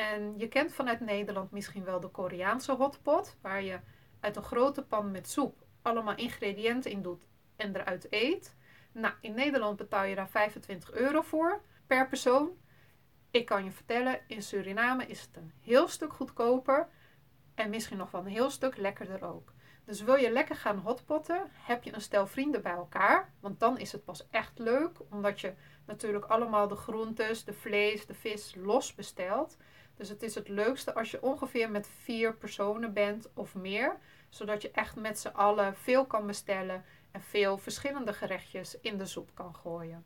En 0.00 0.34
je 0.38 0.48
kent 0.48 0.72
vanuit 0.72 1.00
Nederland 1.00 1.50
misschien 1.50 1.84
wel 1.84 2.00
de 2.00 2.08
Koreaanse 2.08 2.72
hotpot, 2.72 3.36
waar 3.40 3.62
je 3.62 3.80
uit 4.20 4.36
een 4.36 4.42
grote 4.42 4.82
pan 4.82 5.10
met 5.10 5.28
soep 5.28 5.64
allemaal 5.82 6.16
ingrediënten 6.16 6.90
in 6.90 7.02
doet 7.02 7.26
en 7.56 7.76
eruit 7.76 8.06
eet. 8.10 8.56
Nou, 8.92 9.14
in 9.20 9.34
Nederland 9.34 9.76
betaal 9.76 10.04
je 10.04 10.14
daar 10.14 10.28
25 10.28 10.92
euro 10.92 11.20
voor 11.22 11.62
per 11.86 12.08
persoon. 12.08 12.50
Ik 13.30 13.46
kan 13.46 13.64
je 13.64 13.70
vertellen, 13.70 14.20
in 14.26 14.42
Suriname 14.42 15.06
is 15.06 15.20
het 15.20 15.36
een 15.36 15.52
heel 15.60 15.88
stuk 15.88 16.12
goedkoper 16.12 16.88
en 17.54 17.70
misschien 17.70 17.98
nog 17.98 18.10
wel 18.10 18.20
een 18.20 18.26
heel 18.26 18.50
stuk 18.50 18.76
lekkerder 18.76 19.24
ook. 19.24 19.52
Dus 19.84 20.02
wil 20.02 20.16
je 20.16 20.30
lekker 20.30 20.56
gaan 20.56 20.78
hotpotten, 20.78 21.50
heb 21.52 21.82
je 21.82 21.94
een 21.94 22.00
stel 22.00 22.26
vrienden 22.26 22.62
bij 22.62 22.72
elkaar. 22.72 23.32
Want 23.40 23.60
dan 23.60 23.78
is 23.78 23.92
het 23.92 24.04
pas 24.04 24.28
echt 24.30 24.58
leuk, 24.58 24.98
omdat 25.10 25.40
je 25.40 25.54
natuurlijk 25.86 26.24
allemaal 26.24 26.68
de 26.68 26.76
groentes, 26.76 27.44
de 27.44 27.52
vlees, 27.52 28.06
de 28.06 28.14
vis 28.14 28.54
los 28.54 28.94
bestelt. 28.94 29.56
Dus 30.00 30.08
het 30.08 30.22
is 30.22 30.34
het 30.34 30.48
leukste 30.48 30.94
als 30.94 31.10
je 31.10 31.22
ongeveer 31.22 31.70
met 31.70 31.88
vier 32.02 32.34
personen 32.36 32.92
bent 32.92 33.28
of 33.34 33.54
meer. 33.54 33.98
Zodat 34.28 34.62
je 34.62 34.70
echt 34.70 34.96
met 34.96 35.18
z'n 35.18 35.28
allen 35.28 35.76
veel 35.76 36.06
kan 36.06 36.26
bestellen 36.26 36.84
en 37.10 37.20
veel 37.20 37.58
verschillende 37.58 38.12
gerechtjes 38.12 38.80
in 38.80 38.98
de 38.98 39.06
soep 39.06 39.30
kan 39.34 39.54
gooien. 39.54 40.04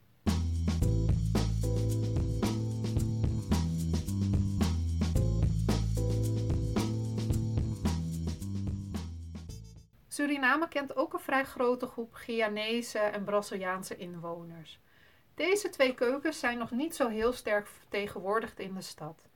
Suriname 10.09 10.69
kent 10.69 10.97
ook 10.97 11.13
een 11.13 11.21
vrij 11.21 11.45
grote 11.45 11.87
groep 11.87 12.15
Guyanese 12.15 12.99
en 12.99 13.25
Braziliaanse 13.25 13.97
inwoners. 13.97 14.81
Deze 15.35 15.69
twee 15.69 15.95
keukens 15.95 16.39
zijn 16.39 16.59
nog 16.59 16.71
niet 16.71 16.97
zo 16.97 17.09
heel 17.09 17.33
sterk 17.33 17.67
vertegenwoordigd 17.67 18.59
in 18.59 18.75
de 18.75 18.83
stad. 18.83 19.33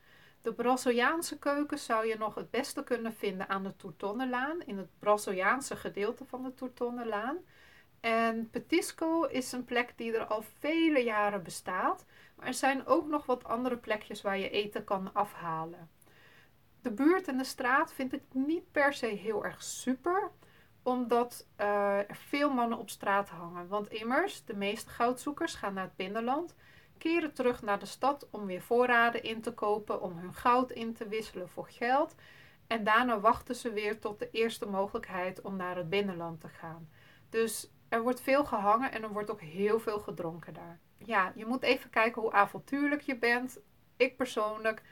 De 0.49 0.55
Braziliaanse 0.55 1.39
keuken 1.39 1.79
zou 1.79 2.07
je 2.07 2.19
nog 2.19 2.35
het 2.35 2.51
beste 2.51 2.85
kunnen 2.85 3.15
vinden 3.15 3.49
aan 3.49 3.63
de 3.63 3.77
Tourtonnelaan, 3.77 4.63
in 4.63 4.79
het 4.79 4.89
Braziliaanse 4.99 5.77
gedeelte 5.77 6.25
van 6.25 6.43
de 6.43 6.55
Tourtonnelaan. 6.55 7.37
En 8.01 8.51
Petisco 8.51 9.25
is 9.25 9.53
een 9.53 9.65
plek 9.65 9.93
die 9.97 10.13
er 10.13 10.25
al 10.25 10.43
vele 10.59 10.99
jaren 10.99 11.43
bestaat, 11.43 12.05
maar 12.37 12.47
er 12.47 12.55
zijn 12.55 12.87
ook 12.87 13.07
nog 13.07 13.27
wat 13.27 13.45
andere 13.45 13.77
plekjes 13.77 14.23
waar 14.23 14.39
je 14.39 14.51
eten 14.51 14.85
kan 14.85 15.15
afhalen. 15.15 15.91
De 16.81 16.91
buurt 16.91 17.29
en 17.29 17.39
de 17.39 17.45
straat 17.45 17.93
vind 17.93 18.13
ik 18.13 18.23
niet 18.33 18.73
per 18.73 18.93
se 18.93 19.07
heel 19.07 19.45
erg 19.45 19.63
super, 19.63 20.31
omdat 20.83 21.47
uh, 21.61 21.99
er 21.99 22.17
veel 22.29 22.51
mannen 22.51 22.79
op 22.79 22.91
straat 22.91 23.29
hangen. 23.29 23.69
Want 23.69 23.89
immers, 23.89 24.45
de 24.45 24.57
meeste 24.57 24.91
goudzoekers 24.91 25.55
gaan 25.55 25.75
naar 25.75 25.85
het 25.85 25.97
binnenland 25.97 26.55
keren 26.99 27.33
terug 27.33 27.63
naar 27.63 27.79
de 27.79 27.87
stad 27.87 28.27
om 28.31 28.47
weer 28.47 28.63
voorraden 28.63 29.23
in 29.23 29.41
te 29.41 29.53
kopen, 29.53 30.01
om 30.01 30.19
hun 30.19 30.35
goud 30.35 30.71
in 30.71 30.95
te 30.95 31.09
wisselen 31.09 31.49
voor 31.49 31.69
geld. 31.69 32.15
En 32.67 32.85
daarna 32.85 33.21
wachten 33.21 33.55
ze 33.55 33.73
weer 33.73 34.01
tot 34.01 34.19
de 34.19 34.31
eerste 34.31 34.67
mogelijkheid 34.67 35.41
om 35.41 35.57
naar 35.57 35.77
het 35.77 35.91
binnenland 35.91 36.41
te 36.41 36.49
gaan. 36.49 36.89
Dus 37.29 37.71
er 37.89 38.03
wordt 38.03 38.21
veel 38.21 38.45
gehangen 38.45 38.93
en 38.93 39.03
er 39.03 39.13
wordt 39.13 39.31
ook 39.31 39.41
heel 39.41 39.81
veel 39.81 39.99
gedronken 39.99 40.55
daar. 40.55 40.79
Ja, 40.97 41.33
je 41.35 41.47
moet 41.47 41.63
even 41.63 41.91
kijken 41.91 42.23
hoe 42.23 42.33
avontuurlijk 42.33 43.01
je 43.01 43.17
bent. 43.17 43.61
Ik 43.97 44.17
persoonlijk 44.17 44.83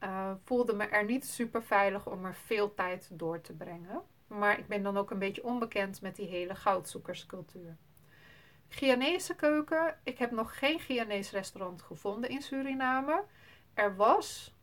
uh, 0.00 0.30
voelde 0.44 0.74
me 0.74 0.84
er 0.84 1.04
niet 1.04 1.26
super 1.26 1.62
veilig 1.62 2.06
om 2.06 2.24
er 2.24 2.34
veel 2.34 2.74
tijd 2.74 3.08
door 3.12 3.40
te 3.40 3.52
brengen. 3.52 4.02
Maar 4.26 4.58
ik 4.58 4.66
ben 4.66 4.82
dan 4.82 4.96
ook 4.96 5.10
een 5.10 5.18
beetje 5.18 5.44
onbekend 5.44 6.00
met 6.00 6.16
die 6.16 6.28
hele 6.28 6.54
goudzoekerscultuur. 6.54 7.76
Guyanese 8.68 9.34
keuken. 9.34 9.98
Ik 10.02 10.18
heb 10.18 10.30
nog 10.30 10.58
geen 10.58 10.80
Guyanese 10.80 11.36
restaurant 11.36 11.82
gevonden 11.82 12.30
in 12.30 12.42
Suriname. 12.42 13.24
Er 13.74 13.96
was 13.96 14.54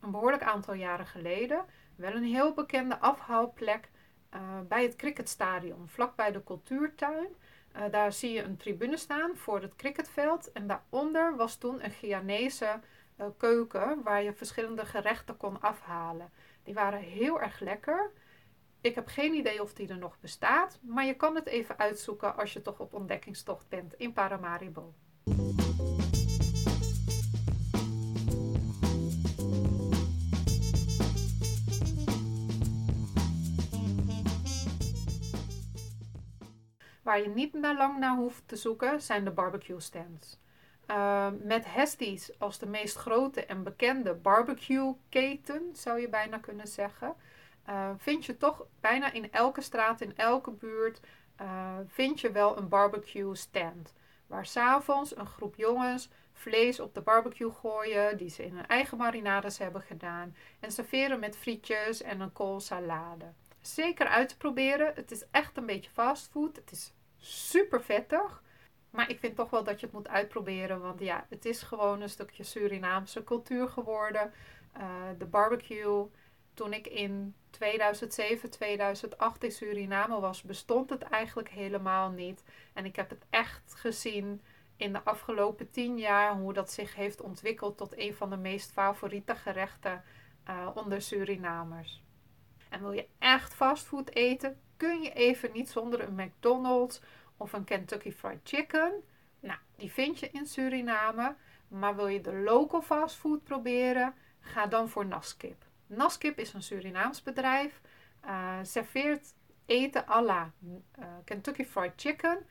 een 0.00 0.10
behoorlijk 0.10 0.42
aantal 0.42 0.74
jaren 0.74 1.06
geleden 1.06 1.64
wel 1.98 2.12
een 2.12 2.24
heel 2.24 2.54
bekende 2.54 2.98
afhaalplek 2.98 3.90
uh, 4.34 4.40
bij 4.68 4.82
het 4.82 4.96
cricketstadion, 4.96 5.88
vlakbij 5.88 6.32
de 6.32 6.44
cultuurtuin. 6.44 7.28
Uh, 7.76 7.82
daar 7.90 8.12
zie 8.12 8.32
je 8.32 8.42
een 8.42 8.56
tribune 8.56 8.96
staan 8.96 9.36
voor 9.36 9.60
het 9.60 9.76
cricketveld. 9.76 10.52
En 10.52 10.66
daaronder 10.66 11.36
was 11.36 11.56
toen 11.56 11.84
een 11.84 11.90
Guyanese 11.90 12.80
uh, 13.20 13.26
keuken 13.36 14.02
waar 14.02 14.22
je 14.22 14.32
verschillende 14.32 14.86
gerechten 14.86 15.36
kon 15.36 15.60
afhalen. 15.60 16.30
Die 16.62 16.74
waren 16.74 17.00
heel 17.00 17.40
erg 17.40 17.60
lekker. 17.60 18.10
Ik 18.80 18.94
heb 18.94 19.06
geen 19.06 19.34
idee 19.34 19.62
of 19.62 19.72
die 19.72 19.88
er 19.88 19.98
nog 19.98 20.20
bestaat, 20.20 20.78
maar 20.82 21.04
je 21.04 21.14
kan 21.14 21.34
het 21.34 21.46
even 21.46 21.78
uitzoeken 21.78 22.36
als 22.36 22.52
je 22.52 22.62
toch 22.62 22.80
op 22.80 22.94
ontdekkingstocht 22.94 23.68
bent 23.68 23.94
in 23.94 24.12
Paramaribo. 24.12 24.94
Waar 37.02 37.20
je 37.20 37.28
niet 37.28 37.52
naar 37.52 37.76
lang 37.76 37.98
naar 37.98 38.16
hoeft 38.16 38.48
te 38.48 38.56
zoeken 38.56 39.02
zijn 39.02 39.24
de 39.24 39.30
barbecue 39.30 39.80
stands. 39.80 40.38
Uh, 40.90 41.28
met 41.42 41.64
Hesties 41.72 42.38
als 42.38 42.58
de 42.58 42.66
meest 42.66 42.96
grote 42.96 43.44
en 43.44 43.62
bekende 43.62 44.14
barbecue 44.14 44.94
keten, 45.08 45.70
zou 45.72 46.00
je 46.00 46.08
bijna 46.08 46.38
kunnen 46.38 46.68
zeggen. 46.68 47.14
Eh, 47.68 47.90
vind 47.96 48.24
je 48.24 48.36
toch 48.36 48.66
bijna 48.80 49.12
in 49.12 49.32
elke 49.32 49.60
straat, 49.60 50.00
in 50.00 50.16
elke 50.16 50.50
buurt, 50.50 51.00
uh, 51.40 51.76
vind 51.86 52.20
je 52.20 52.30
wel 52.30 52.56
een 52.56 52.68
barbecue 52.68 53.34
stand. 53.34 53.94
Waar 54.26 54.46
s'avonds 54.46 55.16
een 55.16 55.26
groep 55.26 55.56
jongens 55.56 56.10
vlees 56.32 56.80
op 56.80 56.94
de 56.94 57.00
barbecue 57.00 57.50
gooien, 57.50 58.16
die 58.16 58.28
ze 58.28 58.44
in 58.44 58.54
hun 58.54 58.66
eigen 58.66 58.98
marinades 58.98 59.58
hebben 59.58 59.82
gedaan. 59.82 60.36
En 60.60 60.72
serveren 60.72 61.20
met 61.20 61.36
frietjes 61.36 62.02
en 62.02 62.20
een 62.20 62.32
koolsalade. 62.32 63.32
Zeker 63.60 64.06
uit 64.06 64.28
te 64.28 64.36
proberen. 64.36 64.92
Het 64.94 65.10
is 65.10 65.24
echt 65.30 65.56
een 65.56 65.66
beetje 65.66 65.90
fastfood. 65.90 66.56
Het 66.56 66.70
is 66.70 66.92
super 67.18 67.82
vettig. 67.82 68.42
Maar 68.90 69.10
ik 69.10 69.18
vind 69.18 69.36
toch 69.36 69.50
wel 69.50 69.64
dat 69.64 69.80
je 69.80 69.86
het 69.86 69.94
moet 69.94 70.08
uitproberen. 70.08 70.80
Want 70.80 71.00
ja, 71.00 71.26
het 71.28 71.44
is 71.44 71.62
gewoon 71.62 72.00
een 72.00 72.08
stukje 72.08 72.42
Surinaamse 72.42 73.24
cultuur 73.24 73.68
geworden. 73.68 74.32
Uh, 74.76 74.82
de 75.18 75.26
barbecue 75.26 76.06
toen 76.54 76.72
ik 76.72 76.86
in 76.86 77.34
2007, 77.58 78.50
2008 78.50 79.44
in 79.44 79.52
Suriname 79.52 80.20
was, 80.20 80.42
bestond 80.42 80.90
het 80.90 81.02
eigenlijk 81.02 81.48
helemaal 81.48 82.10
niet. 82.10 82.44
En 82.72 82.84
ik 82.84 82.96
heb 82.96 83.10
het 83.10 83.24
echt 83.30 83.74
gezien 83.74 84.42
in 84.76 84.92
de 84.92 85.04
afgelopen 85.04 85.70
tien 85.70 85.98
jaar 85.98 86.34
hoe 86.34 86.52
dat 86.52 86.72
zich 86.72 86.94
heeft 86.94 87.20
ontwikkeld 87.20 87.76
tot 87.76 87.98
een 87.98 88.14
van 88.14 88.30
de 88.30 88.36
meest 88.36 88.72
favoriete 88.72 89.34
gerechten 89.34 90.04
uh, 90.48 90.68
onder 90.74 91.02
Surinamers. 91.02 92.02
En 92.68 92.80
wil 92.80 92.92
je 92.92 93.06
echt 93.18 93.54
fastfood 93.54 94.10
eten, 94.10 94.60
kun 94.76 95.02
je 95.02 95.12
even 95.12 95.52
niet 95.52 95.70
zonder 95.70 96.00
een 96.00 96.14
McDonald's 96.14 97.00
of 97.36 97.52
een 97.52 97.64
Kentucky 97.64 98.12
Fried 98.12 98.40
Chicken. 98.44 98.92
Nou, 99.40 99.58
die 99.76 99.92
vind 99.92 100.18
je 100.20 100.30
in 100.30 100.46
Suriname. 100.46 101.34
Maar 101.68 101.96
wil 101.96 102.06
je 102.06 102.20
de 102.20 102.34
local 102.34 102.82
fastfood 102.82 103.44
proberen, 103.44 104.14
ga 104.40 104.66
dan 104.66 104.88
voor 104.88 105.06
Naskip. 105.06 105.67
Naskip 105.88 106.38
is 106.38 106.52
een 106.52 106.62
Surinaams 106.62 107.22
bedrijf. 107.22 107.80
Uh, 108.24 108.58
serveert 108.62 109.34
eten 109.66 110.08
à 110.08 110.22
la 110.22 110.52
uh, 110.98 111.04
Kentucky 111.24 111.64
Fried 111.64 111.92
Chicken. 111.96 112.46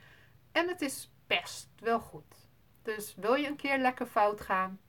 En 0.52 0.68
het 0.68 0.82
is 0.82 1.12
best 1.28 1.70
wel 1.80 2.00
goed. 2.00 2.36
Dus 2.82 3.16
wil 3.16 3.34
je 3.34 3.48
een 3.48 3.56
keer 3.56 3.78
lekker 3.78 4.06
fout 4.06 4.42
gaan, 4.42 4.80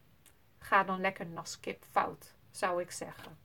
ga 0.58 0.84
dan 0.84 1.00
lekker 1.00 1.26
Naskip 1.26 1.84
fout, 1.90 2.34
zou 2.50 2.82
ik 2.82 2.90
zeggen. 2.90 3.38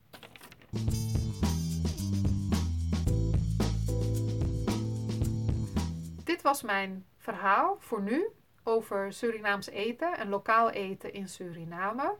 Dit 6.24 6.42
was 6.42 6.62
mijn 6.62 7.06
verhaal 7.18 7.76
voor 7.80 8.02
nu 8.02 8.28
over 8.62 9.12
Surinaams 9.12 9.66
eten 9.66 10.18
en 10.18 10.28
lokaal 10.28 10.70
eten 10.70 11.12
in 11.12 11.28
Suriname. 11.28 12.16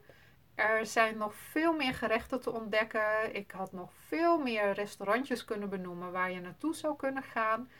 Er 0.54 0.86
zijn 0.86 1.16
nog 1.16 1.34
veel 1.34 1.72
meer 1.72 1.94
gerechten 1.94 2.40
te 2.40 2.50
ontdekken. 2.50 3.34
Ik 3.34 3.50
had 3.50 3.72
nog 3.72 3.90
veel 4.06 4.38
meer 4.38 4.72
restaurantjes 4.72 5.44
kunnen 5.44 5.68
benoemen 5.68 6.12
waar 6.12 6.30
je 6.30 6.40
naartoe 6.40 6.74
zou 6.74 6.96
kunnen 6.96 7.22
gaan. 7.22 7.70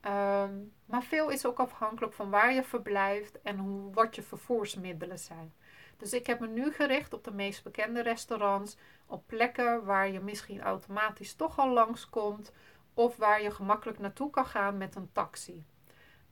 Ehm, 0.00 0.52
maar 0.86 1.02
veel 1.02 1.28
is 1.28 1.46
ook 1.46 1.58
afhankelijk 1.58 2.12
van 2.12 2.30
waar 2.30 2.52
je 2.52 2.62
verblijft 2.62 3.42
en 3.42 3.58
hoe, 3.58 3.92
wat 3.92 4.14
je 4.14 4.22
vervoersmiddelen 4.22 5.18
zijn. 5.18 5.54
Dus 5.96 6.12
ik 6.12 6.26
heb 6.26 6.40
me 6.40 6.46
nu 6.46 6.72
gericht 6.72 7.12
op 7.12 7.24
de 7.24 7.32
meest 7.32 7.62
bekende 7.62 8.02
restaurants, 8.02 8.76
op 9.06 9.26
plekken 9.26 9.84
waar 9.84 10.08
je 10.08 10.20
misschien 10.20 10.60
automatisch 10.60 11.34
toch 11.34 11.58
al 11.58 11.68
langskomt 11.68 12.52
of 12.94 13.16
waar 13.16 13.42
je 13.42 13.50
gemakkelijk 13.50 13.98
naartoe 13.98 14.30
kan 14.30 14.46
gaan 14.46 14.76
met 14.76 14.94
een 14.94 15.12
taxi. 15.12 15.66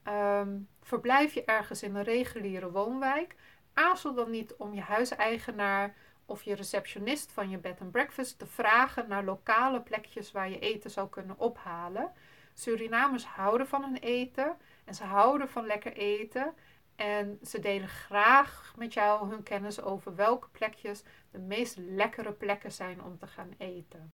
Ehm, 0.03 0.59
verblijf 0.81 1.35
je 1.35 1.45
ergens 1.45 1.83
in 1.83 1.95
een 1.95 2.03
reguliere 2.03 2.71
woonwijk, 2.71 3.35
aarzel 3.75 4.15
dan 4.15 4.31
niet 4.31 4.55
om 4.57 4.75
je 4.75 4.81
huiseigenaar 4.81 5.95
of 6.27 6.43
je 6.43 6.55
receptionist 6.55 7.33
van 7.33 7.51
je 7.51 7.59
bed 7.59 7.81
and 7.81 7.91
breakfast 7.91 8.39
te 8.39 8.47
vragen 8.47 9.09
naar 9.09 9.25
lokale 9.25 9.81
plekjes 9.81 10.33
waar 10.33 10.51
je 10.51 10.59
eten 10.59 10.91
zou 10.91 11.09
kunnen 11.09 11.39
ophalen. 11.39 12.13
Surinamers 12.55 13.25
houden 13.25 13.67
van 13.67 13.83
hun 13.83 13.97
eten 13.97 14.57
en 14.85 14.95
ze 14.95 15.05
houden 15.05 15.49
van 15.49 15.67
lekker 15.67 15.93
eten. 15.93 16.55
En 16.97 17.39
ze 17.43 17.59
delen 17.59 17.89
graag 17.89 18.75
met 18.77 18.93
jou 18.93 19.29
hun 19.29 19.43
kennis 19.43 19.83
over 19.83 20.15
welke 20.15 20.49
plekjes 20.49 21.03
de 21.31 21.39
meest 21.39 21.77
lekkere 21.77 22.33
plekken 22.33 22.73
zijn 22.73 23.03
om 23.03 23.19
te 23.19 23.27
gaan 23.27 23.55
eten. 23.59 24.11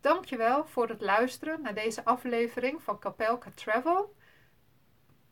Dankjewel 0.00 0.66
voor 0.66 0.88
het 0.88 1.00
luisteren 1.00 1.62
naar 1.62 1.74
deze 1.74 2.04
aflevering 2.04 2.82
van 2.82 2.98
Capelka 2.98 3.50
Travel. 3.54 4.14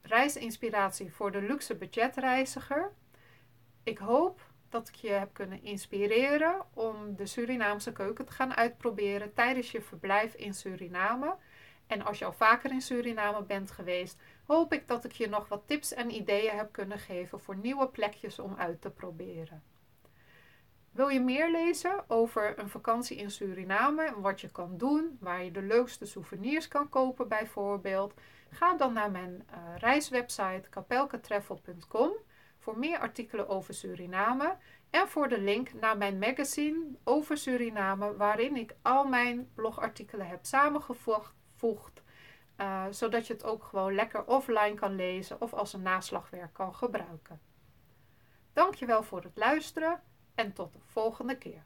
Reisinspiratie 0.09 1.12
voor 1.12 1.31
de 1.31 1.42
luxe 1.42 1.75
budgetreiziger. 1.75 2.92
Ik 3.83 3.99
hoop 3.99 4.40
dat 4.68 4.88
ik 4.88 4.94
je 4.94 5.11
heb 5.11 5.33
kunnen 5.33 5.62
inspireren 5.62 6.64
om 6.75 7.16
de 7.16 7.27
Surinaamse 7.27 7.92
keuken 7.92 8.25
te 8.25 8.33
gaan 8.33 8.55
uitproberen 8.55 9.35
tijdens 9.35 9.71
je 9.71 9.83
verblijf 9.83 10.35
in 10.35 10.55
Suriname. 10.55 11.37
En 11.87 12.05
als 12.05 12.18
je 12.18 12.25
al 12.25 12.33
vaker 12.33 12.71
in 12.71 12.81
Suriname 12.81 13.42
bent 13.42 13.71
geweest, 13.71 14.21
hoop 14.47 14.73
ik 14.73 14.88
dat 14.88 15.05
ik 15.05 15.12
je 15.12 15.29
nog 15.29 15.49
wat 15.49 15.62
tips 15.66 15.94
en 15.94 16.14
ideeën 16.14 16.57
heb 16.57 16.73
kunnen 16.73 16.99
geven 16.99 17.40
voor 17.40 17.57
nieuwe 17.57 17.88
plekjes 17.88 18.38
om 18.38 18.55
uit 18.59 18.81
te 18.81 18.90
proberen. 18.90 19.62
Wil 20.90 21.09
je 21.09 21.21
meer 21.21 21.51
lezen 21.51 22.05
over 22.11 22.59
een 22.59 22.68
vakantie 22.68 23.16
in 23.16 23.31
Suriname 23.31 24.07
en 24.07 24.21
wat 24.21 24.40
je 24.40 24.51
kan 24.51 24.79
doen, 24.79 25.16
waar 25.21 25.44
je 25.44 25.51
de 25.51 25.62
leukste 25.62 26.07
souvenirs 26.07 26.68
kan 26.68 26.88
kopen 26.88 27.29
bijvoorbeeld? 27.29 28.14
Ga 28.51 28.77
dan 28.77 28.93
naar 28.93 29.11
mijn 29.11 29.47
uh, 29.51 29.59
reiswebsite 29.77 30.69
kapelkatravel.com 30.71 32.13
voor 32.59 32.79
meer 32.79 32.99
artikelen 32.99 33.49
over 33.49 33.75
Suriname 33.75 34.57
en 34.91 35.09
voor 35.09 35.29
de 35.29 35.41
link 35.41 35.73
naar 35.73 35.97
mijn 35.97 36.19
magazine 36.19 36.85
over 37.05 37.37
Suriname, 37.37 38.17
waarin 38.17 38.57
ik 38.57 38.75
al 38.83 39.05
mijn 39.05 39.51
blogartikelen 39.55 40.27
heb 40.27 40.45
samengevoegd, 40.45 42.03
uh, 42.57 42.85
zodat 42.91 43.27
je 43.27 43.33
het 43.33 43.45
ook 43.45 43.65
gewoon 43.65 43.95
lekker 43.95 44.25
offline 44.25 44.75
kan 44.75 44.95
lezen 44.95 45.41
of 45.41 45.55
als 45.55 45.73
een 45.73 45.83
naslagwerk 45.83 46.53
kan 46.53 46.75
gebruiken. 46.75 47.41
Dankjewel 48.53 49.03
voor 49.03 49.23
het 49.23 49.37
luisteren 49.37 50.03
en 50.35 50.53
tot 50.53 50.73
de 50.73 50.79
volgende 50.85 51.39
keer. 51.39 51.65